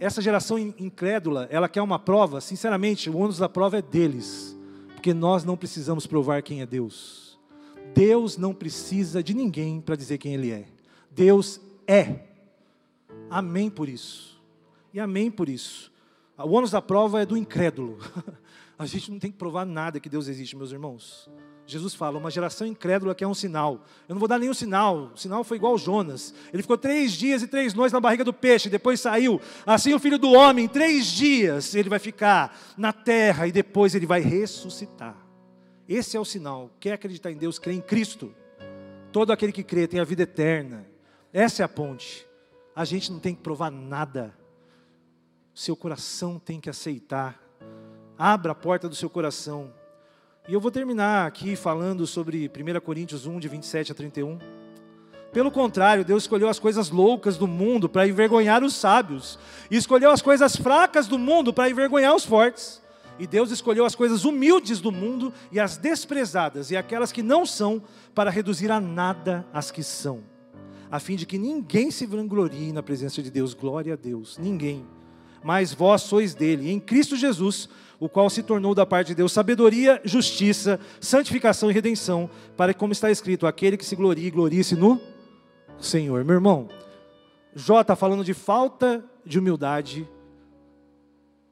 Essa 0.00 0.20
geração 0.20 0.58
incrédula, 0.58 1.46
ela 1.50 1.68
quer 1.68 1.82
uma 1.82 1.98
prova, 1.98 2.40
sinceramente, 2.40 3.08
o 3.08 3.16
ônus 3.16 3.38
da 3.38 3.48
prova 3.48 3.78
é 3.78 3.82
deles, 3.82 4.56
porque 4.92 5.14
nós 5.14 5.44
não 5.44 5.56
precisamos 5.56 6.06
provar 6.06 6.42
quem 6.42 6.60
é 6.60 6.66
Deus. 6.66 7.38
Deus 7.94 8.36
não 8.36 8.52
precisa 8.52 9.22
de 9.22 9.32
ninguém 9.32 9.80
para 9.80 9.94
dizer 9.94 10.18
quem 10.18 10.34
Ele 10.34 10.50
é. 10.50 10.64
Deus 11.10 11.60
é. 11.86 12.20
Amém 13.30 13.70
por 13.70 13.88
isso. 13.88 14.42
E 14.92 14.98
amém 14.98 15.30
por 15.30 15.48
isso. 15.48 15.92
O 16.36 16.50
ônus 16.50 16.72
da 16.72 16.82
prova 16.82 17.22
é 17.22 17.26
do 17.26 17.36
incrédulo. 17.36 17.98
A 18.78 18.86
gente 18.86 19.10
não 19.10 19.18
tem 19.18 19.30
que 19.30 19.38
provar 19.38 19.64
nada 19.64 20.00
que 20.00 20.08
Deus 20.08 20.28
existe, 20.28 20.56
meus 20.56 20.72
irmãos. 20.72 21.28
Jesus 21.66 21.94
fala, 21.94 22.18
uma 22.18 22.30
geração 22.30 22.66
incrédula 22.66 23.14
que 23.14 23.24
é 23.24 23.28
um 23.28 23.34
sinal. 23.34 23.84
Eu 24.08 24.14
não 24.14 24.20
vou 24.20 24.28
dar 24.28 24.38
nenhum 24.38 24.52
sinal. 24.52 25.12
O 25.14 25.16
sinal 25.16 25.42
foi 25.42 25.56
igual 25.56 25.78
Jonas. 25.78 26.34
Ele 26.52 26.62
ficou 26.62 26.76
três 26.76 27.12
dias 27.12 27.42
e 27.42 27.46
três 27.46 27.72
noites 27.72 27.92
na 27.92 28.00
barriga 28.00 28.24
do 28.24 28.32
peixe, 28.32 28.68
depois 28.68 29.00
saiu. 29.00 29.40
Assim 29.64 29.94
o 29.94 29.98
filho 29.98 30.18
do 30.18 30.32
homem, 30.32 30.68
três 30.68 31.06
dias 31.06 31.74
ele 31.74 31.88
vai 31.88 31.98
ficar 31.98 32.58
na 32.76 32.92
terra 32.92 33.46
e 33.46 33.52
depois 33.52 33.94
ele 33.94 34.06
vai 34.06 34.20
ressuscitar. 34.20 35.16
Esse 35.88 36.16
é 36.16 36.20
o 36.20 36.24
sinal. 36.24 36.70
Quer 36.78 36.92
acreditar 36.92 37.30
em 37.30 37.36
Deus, 37.36 37.58
crê 37.58 37.72
em 37.72 37.80
Cristo. 37.80 38.34
Todo 39.10 39.32
aquele 39.32 39.52
que 39.52 39.62
crê 39.62 39.86
tem 39.86 40.00
a 40.00 40.04
vida 40.04 40.24
eterna. 40.24 40.84
Essa 41.32 41.62
é 41.62 41.64
a 41.64 41.68
ponte. 41.68 42.26
A 42.76 42.84
gente 42.84 43.10
não 43.10 43.20
tem 43.20 43.34
que 43.34 43.42
provar 43.42 43.70
nada. 43.70 44.36
Seu 45.54 45.76
coração 45.76 46.38
tem 46.38 46.60
que 46.60 46.68
aceitar. 46.68 47.40
Abra 48.18 48.52
a 48.52 48.54
porta 48.54 48.88
do 48.88 48.94
seu 48.94 49.10
coração. 49.10 49.72
E 50.46 50.52
eu 50.52 50.60
vou 50.60 50.70
terminar 50.70 51.26
aqui 51.26 51.56
falando 51.56 52.06
sobre 52.06 52.48
1 52.48 52.80
Coríntios 52.80 53.26
1, 53.26 53.40
de 53.40 53.48
27 53.48 53.90
a 53.90 53.94
31. 53.94 54.38
Pelo 55.32 55.50
contrário, 55.50 56.04
Deus 56.04 56.22
escolheu 56.22 56.48
as 56.48 56.60
coisas 56.60 56.90
loucas 56.90 57.36
do 57.36 57.48
mundo 57.48 57.88
para 57.88 58.06
envergonhar 58.06 58.62
os 58.62 58.76
sábios, 58.76 59.36
e 59.68 59.76
escolheu 59.76 60.12
as 60.12 60.22
coisas 60.22 60.54
fracas 60.54 61.08
do 61.08 61.18
mundo 61.18 61.52
para 61.52 61.68
envergonhar 61.68 62.14
os 62.14 62.24
fortes. 62.24 62.80
E 63.18 63.26
Deus 63.26 63.50
escolheu 63.50 63.84
as 63.84 63.96
coisas 63.96 64.24
humildes 64.24 64.80
do 64.80 64.92
mundo 64.92 65.32
e 65.50 65.58
as 65.58 65.76
desprezadas 65.76 66.70
e 66.70 66.76
aquelas 66.76 67.10
que 67.10 67.22
não 67.22 67.44
são, 67.44 67.82
para 68.14 68.30
reduzir 68.30 68.70
a 68.70 68.80
nada 68.80 69.44
as 69.52 69.72
que 69.72 69.82
são, 69.82 70.22
a 70.88 71.00
fim 71.00 71.16
de 71.16 71.26
que 71.26 71.38
ninguém 71.38 71.90
se 71.90 72.06
vanglorie 72.06 72.72
na 72.72 72.82
presença 72.82 73.20
de 73.20 73.30
Deus. 73.30 73.54
Glória 73.54 73.94
a 73.94 73.96
Deus, 73.96 74.38
ninguém. 74.38 74.86
Mas 75.42 75.74
vós 75.74 76.02
sois 76.02 76.34
dele, 76.34 76.70
em 76.70 76.80
Cristo 76.80 77.16
Jesus, 77.16 77.68
o 77.98 78.08
qual 78.08 78.28
se 78.28 78.42
tornou 78.42 78.74
da 78.74 78.84
parte 78.84 79.08
de 79.08 79.14
Deus 79.14 79.32
sabedoria, 79.32 80.00
justiça, 80.04 80.80
santificação 81.00 81.70
e 81.70 81.74
redenção, 81.74 82.28
para 82.56 82.72
que, 82.72 82.80
como 82.80 82.92
está 82.92 83.10
escrito, 83.10 83.46
aquele 83.46 83.76
que 83.76 83.84
se 83.84 83.96
glorie, 83.96 84.30
glorie-se 84.30 84.74
no 84.74 85.00
Senhor. 85.78 86.24
Meu 86.24 86.34
irmão, 86.34 86.68
Jó 87.54 87.80
está 87.80 87.94
falando 87.94 88.24
de 88.24 88.34
falta 88.34 89.04
de 89.24 89.38
humildade, 89.38 90.08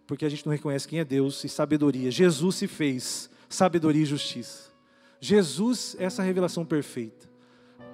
porque 0.06 0.24
a 0.24 0.28
gente 0.28 0.44
não 0.44 0.52
reconhece 0.52 0.88
quem 0.88 0.98
é 0.98 1.04
Deus 1.04 1.42
e 1.44 1.48
sabedoria. 1.48 2.10
Jesus 2.10 2.56
se 2.56 2.66
fez 2.66 3.30
sabedoria 3.48 4.02
e 4.02 4.06
justiça. 4.06 4.72
Jesus 5.20 5.96
é 5.98 6.04
essa 6.04 6.22
revelação 6.22 6.64
perfeita. 6.64 7.30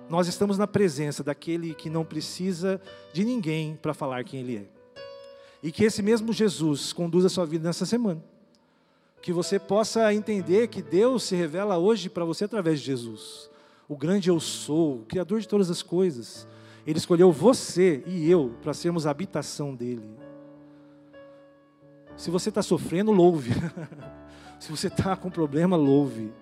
Nós 0.08 0.26
estamos 0.26 0.56
na 0.56 0.66
presença 0.66 1.22
daquele 1.22 1.74
que 1.74 1.90
não 1.90 2.04
precisa 2.04 2.80
de 3.12 3.24
ninguém 3.24 3.76
para 3.76 3.92
falar 3.92 4.24
quem 4.24 4.40
Ele 4.40 4.56
é. 4.56 4.66
E 5.62 5.70
que 5.70 5.84
esse 5.84 6.02
mesmo 6.02 6.32
Jesus 6.32 6.92
conduza 6.94 7.26
a 7.26 7.30
sua 7.30 7.44
vida 7.44 7.68
nessa 7.68 7.84
semana. 7.84 8.24
Que 9.20 9.33
você 9.33 9.59
possa 9.59 10.12
entender 10.14 10.68
que 10.68 10.83
Deus 10.83 11.24
se 11.24 11.35
revela 11.35 11.78
hoje 11.78 12.09
para 12.09 12.24
você 12.24 12.44
através 12.44 12.81
de 12.81 12.87
Jesus 12.87 13.48
o 13.88 13.96
grande 13.96 14.28
eu 14.28 14.38
sou, 14.38 14.96
o 14.96 15.04
Criador 15.07 15.40
de 15.40 15.48
todas 15.48 15.70
as 15.70 15.83
coisas. 15.83 16.46
Ele 16.87 16.98
escolheu 16.98 17.33
você 17.33 18.02
e 18.07 18.31
eu 18.31 18.54
para 18.62 18.74
sermos 18.74 19.07
a 19.07 19.11
habitação 19.11 19.74
dele. 19.74 20.09
Se 22.14 22.31
você 22.31 22.50
está 22.50 22.62
sofrendo, 22.62 23.11
louve. 23.11 23.52
Se 24.61 24.70
você 24.70 24.88
está 24.88 25.16
com 25.16 25.31
problema, 25.31 25.76
louve. 25.76 26.33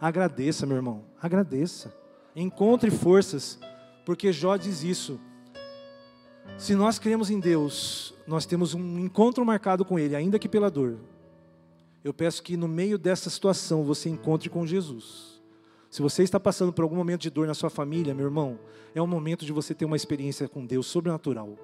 Agradeça, 0.00 0.66
meu 0.66 0.76
irmão, 0.76 1.04
agradeça. 1.20 1.94
Encontre 2.34 2.90
forças, 2.90 3.58
porque 4.04 4.32
Jó 4.32 4.56
diz 4.56 4.82
isso. 4.82 5.20
Se 6.56 6.74
nós 6.74 6.98
cremos 6.98 7.30
em 7.30 7.38
Deus, 7.38 8.14
nós 8.26 8.46
temos 8.46 8.74
um 8.74 8.98
encontro 8.98 9.44
marcado 9.44 9.84
com 9.84 9.98
Ele, 9.98 10.16
ainda 10.16 10.38
que 10.38 10.48
pela 10.48 10.70
dor. 10.70 10.96
Eu 12.02 12.14
peço 12.14 12.42
que 12.42 12.56
no 12.56 12.66
meio 12.66 12.98
dessa 12.98 13.28
situação 13.28 13.84
você 13.84 14.08
encontre 14.08 14.48
com 14.48 14.66
Jesus. 14.66 15.40
Se 15.90 16.00
você 16.00 16.22
está 16.22 16.40
passando 16.40 16.72
por 16.72 16.82
algum 16.82 16.96
momento 16.96 17.20
de 17.20 17.30
dor 17.30 17.46
na 17.46 17.54
sua 17.54 17.68
família, 17.68 18.14
meu 18.14 18.26
irmão, 18.26 18.58
é 18.94 19.02
o 19.02 19.06
momento 19.06 19.44
de 19.44 19.52
você 19.52 19.74
ter 19.74 19.84
uma 19.84 19.96
experiência 19.96 20.48
com 20.48 20.64
Deus 20.64 20.86
sobrenatural. 20.86 21.58